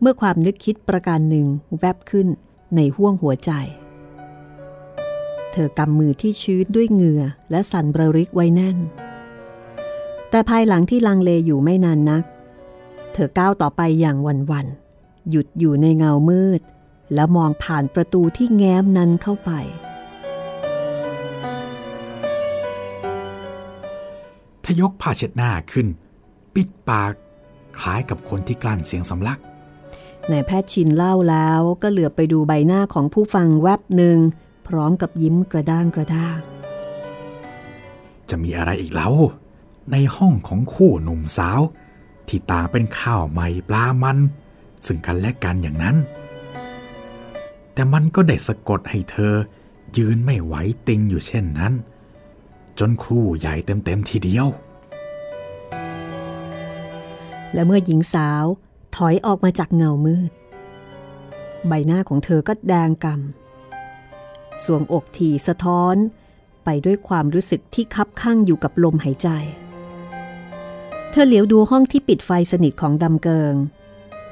[0.00, 1.46] เมื่อความนึกคิดประการหนึ่ง
[1.78, 2.28] แวบขึ้น
[2.76, 3.50] ในห้วงหัวใจ
[5.52, 8.76] เธอกำมือที่ชื้นด้วยเหงื่อและสั่นบริกไว้แน่น
[10.30, 12.24] แต่ภายหลังที่ลังเลอยู่ไม่นานนัก
[13.12, 14.66] เธอก้าวต่อไปอย่างวันวัน
[15.30, 16.60] หยุดอยู่ในเงามืด
[17.14, 19.50] แล้วมองผ่านประตูที่แง้มนั้นเข้าไป
[24.64, 25.86] ทยกผ้าเช็ดหน้าขึ้น
[26.54, 27.12] ปิดปาก
[27.78, 29.38] คล้ายกับคนที่กลั้นเสียงสำลัก
[30.30, 34.18] นายแพทย์ชินเล่าแล้วก็เหลือไปดูใบหน้าของผู้ฟังแวบหนึ่ง
[34.68, 36.38] พร้อมกับยิ้มกระด้างกระด้าง
[38.28, 39.10] จะมีอะไรอีกเล่า
[39.90, 41.60] ในห้องของคู่หนุ่มสาว
[42.28, 44.18] ที่ต่างเป็นข้าวใหม่ปลามัน
[44.86, 45.96] ซึ่งกันและกันอย่างนั้น
[47.72, 49.34] แต่มันก็ได้สะกดให้เธอ
[49.96, 50.54] ยืนไม่ไหว
[50.86, 51.72] ติงอยู่เช่นนั้น
[52.78, 54.46] จนครูใหญ่เต็มๆทีเดียว
[57.52, 58.44] และเมื่อหญิงสาว
[58.96, 60.30] ถอยออกมาจากเงามืด
[61.68, 63.47] ใบหน้าของเธอก็แดงกำ
[64.64, 65.96] สวงอกถี่สะท้อน
[66.64, 69.28] ไปด้วยความรู้สึกที่คับข้างอยู่กับลมหายใจ
[71.10, 73.54] เธอเหลียวดูห้องที่ปิดไฟสนิทของดำเกิง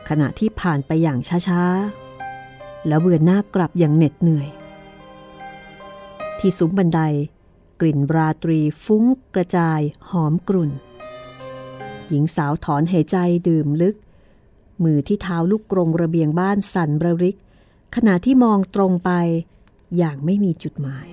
[0.08, 1.18] ขณะที่ผ่านไปอย่าง
[1.48, 4.48] ช้าๆ แล้วเบือนหน้ากลับอย่างเหน็ดเหนื่อย
[6.38, 7.00] ที่ซุ้มบันได
[7.80, 9.04] กลิ่นราตรีฟุ้ง
[9.34, 10.70] กระจายหอมกลุ่น
[12.08, 13.16] หญิงสาวถอนหายใจ
[13.48, 13.96] ดื่มลึก
[14.84, 17.36] มือที่เท้าลูกกรงระเบียงบ้านสั่นระริก
[17.94, 19.10] ขณะที่มองตรงไป
[19.96, 21.06] อย่างไม่มีจุดหมาย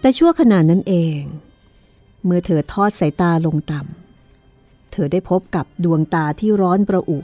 [0.00, 1.20] แต่ชั่วขณะนั้นเอง
[2.24, 7.18] เมื่อเธอทอดสายตาลงต่ำ เธอได้พบกับดวงตาที่ร้อนประอุ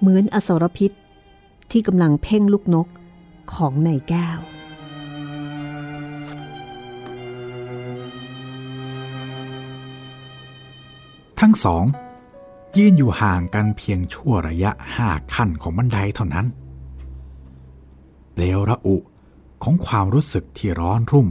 [0.00, 0.90] เหมือนอสรพิษ
[1.70, 2.88] ที่กำลังเพ่งลูกนก
[3.54, 4.38] ของในแก้ว
[11.40, 11.84] ทั้งสอง
[12.76, 16.46] ยืนอยู่ห่างกันเพียงชั่วระยะห้าขั้นของบันไดเท่านั้น
[18.32, 18.96] เปลวระอุ
[19.62, 21.28] ของความรู้สึกที่ร้อนรุ่ม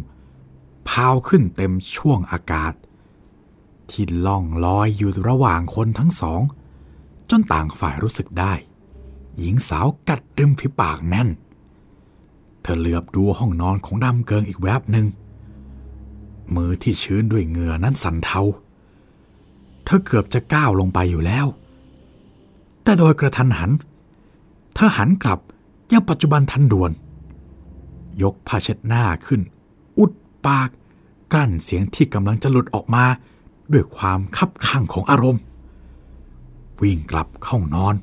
[0.89, 2.73] พาวขึ้นเต็มช่วงอากาศ
[3.89, 6.41] ที่ล่องลอยอยู่ระหว่างคนทั้งสอง
[7.29, 8.53] จนต่างฝ่ายรู้สึกได้
[9.37, 11.29] หญิงสาวกัดริมฝีปากแน่น
[12.61, 15.07] เธอเหลือบดูห้องนอนของดำเกิงอีกแวบหนึ่ง
[16.55, 18.41] มือที่ชื้นด้วยเหงื่อนั้นสั่นเทา
[19.85, 21.47] เธอเกือบจะก้าวลงไปอยู่แล้ว
[22.83, 23.71] แต่โดยกระทันหัน
[24.73, 25.39] เธอหันกลับ
[25.91, 26.91] ยังปัจจุบันทันด่วน
[28.21, 29.41] ยกผ้าเช็ดหน้าขึ้น
[29.99, 30.11] อุด
[30.45, 30.69] ปาก
[31.33, 33.03] กลั้นเสียงที่กำลังจะหลุดออกมา
[33.71, 35.41] ด้วยความคับข้างของอารมณ์
[36.81, 37.95] วิ่งกลับเข้านอน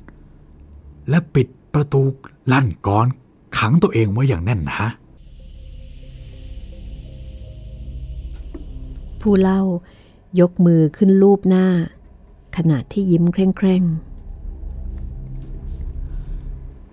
[1.09, 2.03] และปิดประตู
[2.51, 3.07] ลั่นกร
[3.57, 4.79] ขังตัวเองไว้อย่างแน่นหนา
[9.21, 9.61] ผู้เล่า
[10.39, 11.65] ยกมือขึ้นลูบหน้า
[12.57, 13.83] ขณะที่ยิ้มเคร่ง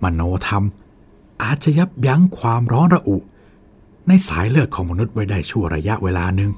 [0.03, 0.63] มโนธรรม
[1.43, 3.17] อาจจะยับยั้งความร้อนระอุ
[4.07, 6.51] ในสายเลือดของมนุษย์ไว้ได้ชั่วระยะเวลาหนึ่ง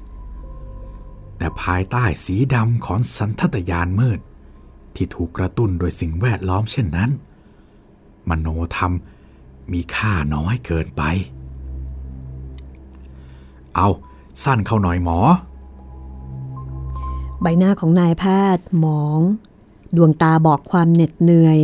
[1.38, 4.20] แต่ภายใต้สีดำของสันทัตยานมืด
[4.94, 7.10] ที่ถูกกระตุ้นโดยสิ่งแวดล้อมเช่นนั้น
[8.28, 8.92] มโนธรรม
[9.72, 11.02] มีค่าน้อยเกินไป
[13.76, 13.88] เอา
[14.44, 15.18] สั้นเข้าหน่อยหมอ
[17.42, 18.24] ใบหน้าของนายแพ
[18.56, 19.20] ทย์หมอง
[19.96, 21.58] ดวงตาบอกความเหน็ดเหนื่อย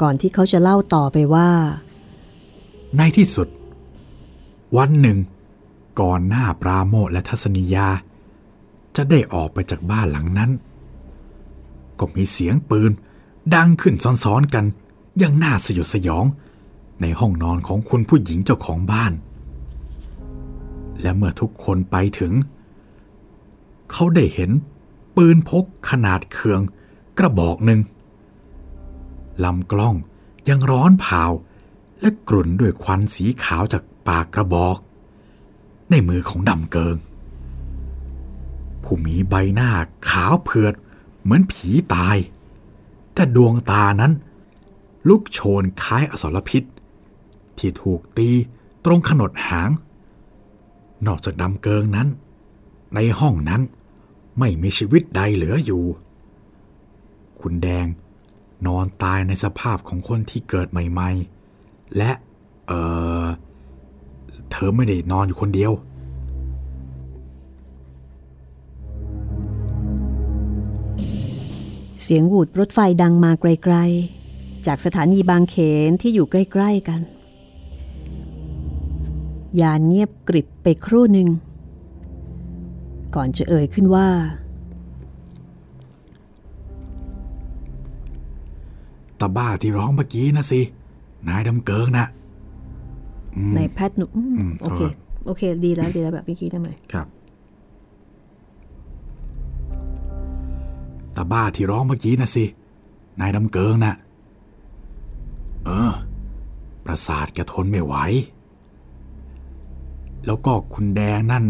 [0.00, 1.50] ก่อนที่เขาจะเล่าต่อไปว่า
[2.96, 3.48] ในที่สุด
[4.76, 5.18] วันหนึ่ง
[6.00, 7.88] ก่อนหน้าปราโมทและทัศนียา
[8.96, 10.50] จะได้ออกไปจากบ้านหลังนั้น
[11.98, 12.90] ก็มีเสียงปืน
[13.54, 14.64] ดังขึ้นซ้อนๆกัน
[15.18, 16.24] อยังน่าสยดสยอง
[17.00, 19.12] ในห้องนอนของคุณผู้หญิงเจ้าของบ้าน
[21.02, 22.32] และเมื่อทุกคนไปถึง
[23.92, 24.50] เขาได้เห็น
[25.16, 26.60] ปืนพกขนาดเคือง
[27.18, 27.80] กระบอกหนึ่ง
[29.44, 29.96] ลำกล้อง
[30.48, 31.24] ยังร้อนเผา
[32.00, 34.76] และกลุ่นด้วยควันสีขาวจากปากกระบอก
[35.90, 36.96] ในมือของดำเกิง
[38.82, 39.70] ผู้มีใบหน้า
[40.10, 40.74] ขาวเผือด
[41.22, 42.16] เหมือนผีตาย
[43.14, 44.12] แต่ดวงตานั้น
[45.08, 46.62] ลุกโชนคล้ายอสรพิษ
[47.58, 48.30] ที่ถูกตี
[48.84, 49.70] ตรงขนดหาง
[51.06, 52.08] นอกจากดำเกิงนั้น
[52.94, 53.62] ในห้องนั้น
[54.38, 55.84] ไม่มีชีวิตใดเหลืออยู่
[57.40, 57.86] คุณแดง
[58.66, 61.37] นอนตายในสภาพของคนที่เกิดใหม่ ๆ
[61.96, 62.10] และ
[62.66, 62.72] เอ
[63.24, 63.26] อ
[64.50, 65.72] เธอไม่ได้นอนอยู่คนเดียว
[72.02, 75.56] เสียงหวูดรถไฟดังมาไกลๆ จากสถานีบางเข
[75.88, 77.00] นที่อยู่ใกล้ ๆ กัน
[79.60, 81.28] ยานเงียบกริบไปครู่หนึ่ง
[83.14, 84.08] ก่อนจะเอ่ยขึ้นว่า
[89.20, 90.60] ตาบ้าที่ร้องเมื่อกี้นะสิ
[91.28, 92.06] นายดำเกิงนะ
[93.56, 94.92] ในแพทย์หนุ่มอืมอืมโอเคเออ
[95.26, 97.06] โอเค ดีแล้วดีแล้วแบบเมื่อกี้ทำไมครับ
[101.16, 102.44] ตาบ้าที่ร้องเมื่อกี้นะสิ
[103.20, 103.94] นายดำเกิงนะ
[105.64, 105.92] เออ
[106.84, 107.94] ประสาทแกทนไม่ไหว
[110.26, 111.44] แล้วก็คุณแดงนั่น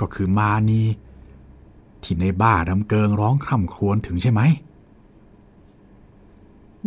[0.00, 0.82] ก็คือมานี
[2.02, 4.40] ที่ในบ้าดำเกิงร้องคร่ำครวญถึงใช่ไหม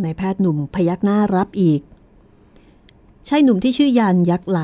[0.02, 1.80] นายแพทย์หนุ่มพยักหน้ารับอีก
[3.30, 4.60] ใช่หนุ่มที่ชื่อยันยักษ์ไหล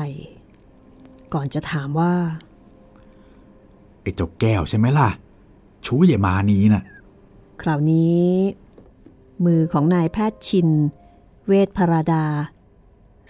[1.33, 2.13] ก่อนจะถามว่า
[4.01, 5.09] ไอ้เจ้าแก้วใช่ไหมล่ะ
[5.85, 6.83] ชูใหญ่มานีน่ะ
[7.61, 8.23] คราวนี้
[9.45, 10.69] มือของนายแพทย์ชิน
[11.47, 12.25] เวทพราดา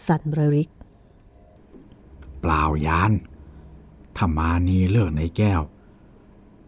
[0.08, 0.70] สันเบริก
[2.42, 3.12] เปล่ายาน
[4.16, 5.62] ถ้ามานีเลิกในแก้ว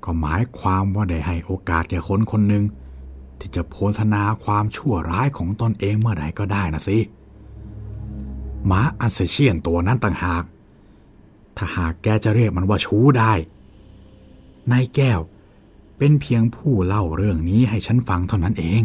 [0.04, 2.64] ก็หมายความว่าได้ให้โอกาสแก่คนคนหนึ่ง
[3.40, 7.00] ที่จะโพธนาความชั่วร้ายของตนเองเมื่อไหร่ก็ได้นะสิ
[8.66, 10.44] หมาอันเซเชียนตัวนั้นต่างหาก
[11.58, 13.34] ถ้าหากแกจะเรียกมันว่าชู้ได้
[14.72, 15.20] นายแก้ว
[15.98, 18.82] เป็นเพียงผู้เล่าเรื่องนี้ให้ฉันฟังเท่านั้นเอง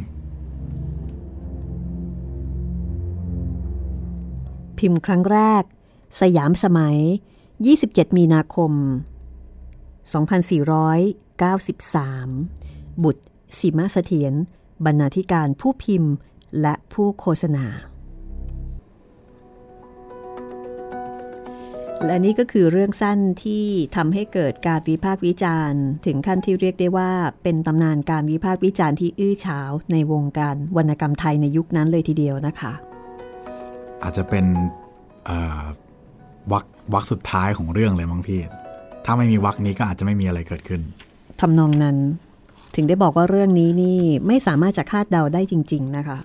[4.79, 5.63] พิมพ์ครั้งแรก
[6.21, 6.97] สยามสมัย
[7.57, 8.73] 27 มีนาคม
[11.43, 13.25] 2493 บุตร
[13.59, 14.33] สีมาเสถียร
[14.85, 16.13] บรรณาธิการผู้พิมพ์
[16.61, 17.67] และผู้โฆษณา
[22.07, 23.65] และนี่ก็คือเรื่องสั้นที่
[23.97, 27.11] ทำให้เกิดการวิพากษ์วิจารณ์ ถึงขั้นที่เรียกได้ว่า
[27.43, 32.73] เป็นตำนานการวิพากษ์วิจารณ์ที่อื้อฉาวในวงการวรรณกรรมไทยในยุคนั้นเลยทีเดียวนะคะ
[34.03, 34.45] อาจจะเป็น
[35.27, 35.63] เอ่อ
[36.53, 38.41] วักวักสุดท้ายของเรื่องเลยมั้งพี่
[39.05, 40.81] ถ้าไม่มีวักนี้ก็อาจจะไม่มีอะไรเกิดขึ้น
[41.41, 41.97] ทำนองนั้น
[42.75, 46.19] ถึงได้บอกว่าเรื่องนี้นี่ไม่สามารถจะคาดเดาได้จริง ๆ นะคะ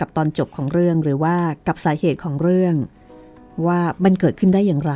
[0.00, 1.34] กับตอนจบของเรื่องหรือว่า
[1.66, 2.74] กับสาเหตุของเรื่อง
[3.66, 4.94] ว่ามันเกิดขึ้นได้อย่างไร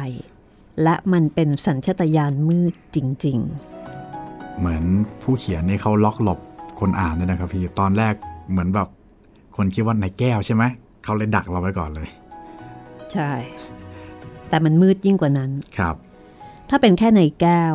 [0.82, 3.40] และมันเป็นสัญชาตญาณมืดจริง
[4.58, 4.84] เหมือน
[5.22, 6.38] ผู้เขียนนี่เขาล็อกหลบ
[6.80, 8.14] คนอ่านด้วยนะครับพี่ตอนแรก
[8.50, 8.88] เหมือนแบบ
[9.56, 10.64] คนคิดว่านายแก้วใช่ไหม
[11.04, 13.30] เขาเลยดักเราไว้ก่อนเลยๆใช่
[14.48, 15.96] แต่มันมืดยิ่งกว่านั้นครับ
[16.70, 17.74] ถ้าเป็นแค่ในแก้ว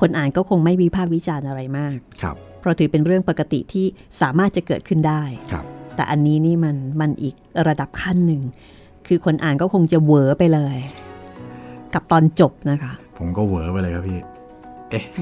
[0.00, 3.86] คนอ่านก็คงไม่วิพากษ์วิจารณ์อะไรมากครับเพราะถือเป็นเรื่องปกติที่
[4.20, 5.22] สามารถจะเกิดขึ้นได้
[5.52, 5.64] ครับ
[5.96, 7.34] แต่อันนี้นี่มันมันอีก
[7.68, 8.42] ระดับขั้นหนึ่ง
[9.08, 10.76] คือคนอ่านก็คงจะเหวอไปเลย
[11.94, 14.20] กับตอนจบนะคะ ผมก็เหวอไปเลยครับพี่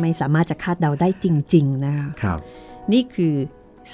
[0.01, 2.39] ไม่สามารถจะคาดเดาได้จริง ๆ นะคะครับ
[2.93, 3.34] นี่คือ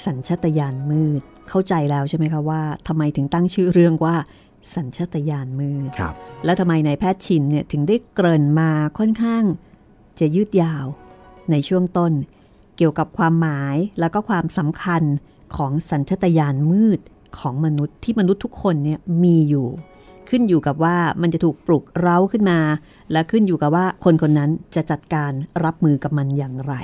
[0.05, 4.17] สัญชาตญาณมืดเข้าใจแล้วใช่ไหมคะว่าทำไมถึงตั้งชื่อเรื่องว่า
[4.75, 6.15] สัญชาตญาณมืดครับ
[6.45, 9.45] แล้วทำไมนายแพทย์ชินเนี่ยถึงได้เกริ่นมาค่อนข้าง
[10.21, 10.87] จะยืดยาว
[11.51, 12.13] ในช่วงต้น
[12.77, 15.03] เกี่ยวกับความหมายแล้วก็ความสำคัญ
[15.57, 17.01] ของสัญชาตญาณมืด
[17.41, 19.69] ของมนุษย์ที่มนุษย์ทุกคนเนี่ยมีอยู่
[20.29, 22.59] ขึ้นอยู่กับว่ามันจะถูกปลุกเร้าขึ้นมา
[23.13, 25.33] และขึ้นอยู่กับว่าคนคนนั้นจะจัดการ
[25.65, 26.75] รับมือกับมันอย่างไร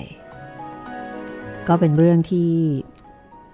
[1.68, 2.52] ก็เป็นเรื่องที่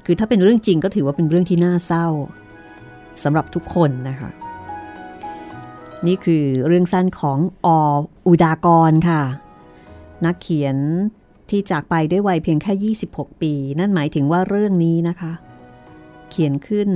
[0.06, 2.06] คือถ้าเป็นเรื่องจริงก็ถือว่าเป็นเรื่องที่น่าเศร้า
[3.22, 4.30] สำหรับทุกคนนะคะ
[6.06, 7.68] นี่คือเรื่องสั้นของอ
[8.26, 9.22] อุดากรค่ะ
[10.24, 10.76] นักเขียน
[11.50, 15.32] ที่จากไปด้วยวัยเพียงแค่ 26 ปี นั่นหมายถึงว่าเรื่องนี้นะคะ
[16.30, 16.88] เขียนขึ้น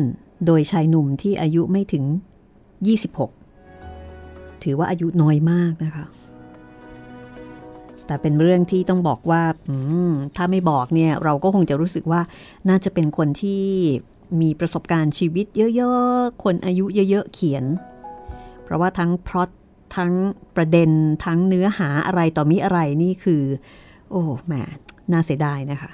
[0.47, 2.05] โดยชายหนุ่มที่อายุไม่ถึง
[3.59, 6.07] 26 ถือว่าอายุน้อยมากนะคะ
[8.07, 9.43] แต่เป็นเรื่องที่ต้องบอกว่า
[10.37, 12.21] ถ้าไม่บอกเนี่ยเราก็คงจะรู้สึกว่า
[12.69, 13.63] น่าจะเป็นคนที่
[14.41, 17.65] มีประสบการณ์ชีวิตเยอะๆ คนอายุเยอะๆ เขียน
[18.65, 19.51] เพราะว่าทั้งพล็อต
[19.97, 20.13] ทั้ง
[20.57, 20.91] ประเด็น
[21.25, 23.43] ทั้งเนื้อหาอะไรต่อมีอะไรนี่คือ
[24.11, 24.53] โอ้แหม
[25.13, 25.91] น่าเสียดายนะคะ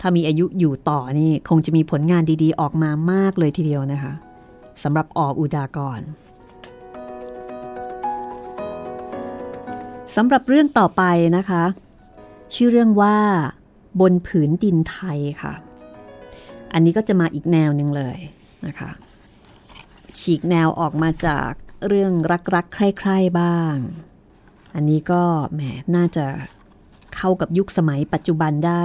[0.00, 4.12] ถ้ามีอายุอยู่ต่อนี่คงจะมีผลงานดีๆ ออกมามากเลยทีเดียวนะคะ
[4.82, 6.00] สำหรับออกอุดากร
[10.16, 11.02] สำหรับเรื่องต่อไป
[11.36, 11.64] นะคะ
[12.54, 13.16] ชื่อเรื่องว่า
[14.00, 15.54] บนผืนดินไทยค่ะ
[16.72, 18.18] อันนี้ก็จะมาอีกแนวหนึ่งเลย
[18.66, 18.90] นะคะ
[20.18, 21.50] ฉีกแนวออกมาจาก
[21.88, 22.12] เรื่อง
[22.54, 23.74] รักๆ ใคร่ๆ บ้าง
[24.74, 25.22] อันนี้ก็
[25.54, 25.60] แหม
[25.96, 26.26] น่าจะ
[27.16, 28.82] เข้ากับยุคสมัยปัจจุบันได้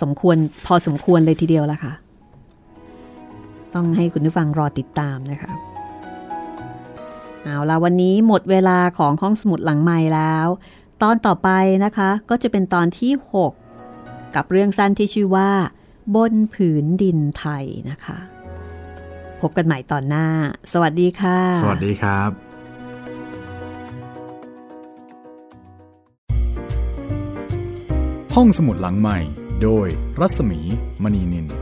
[0.00, 0.36] สมควร
[0.66, 1.92] พอสมควรเลยทีเดียวละค่ะ
[3.74, 5.52] ต้องให้คุณผู้ฟังรอติดตามนะคะ
[7.42, 10.46] เอาละวันนี้หมดเวลาของห้องสมุดหลังใหม่แล้ว
[11.02, 11.48] ตอนต่อไป
[11.84, 15.50] นะคะก็จะเป็นตอนที่ 6 กับเรื่องสั้นที่ชื่อว่า
[16.16, 18.18] บนผืนดินไทยนะคะ
[19.40, 20.26] พบกันใหม่ตอนหน้า
[20.72, 22.30] สวัสดีค่ะ สวัสดีครับ
[28.34, 29.18] ห้องสมุดหลังใหม่
[29.62, 29.88] โดย
[30.20, 30.60] รัศมี
[31.02, 31.61] มณีนิน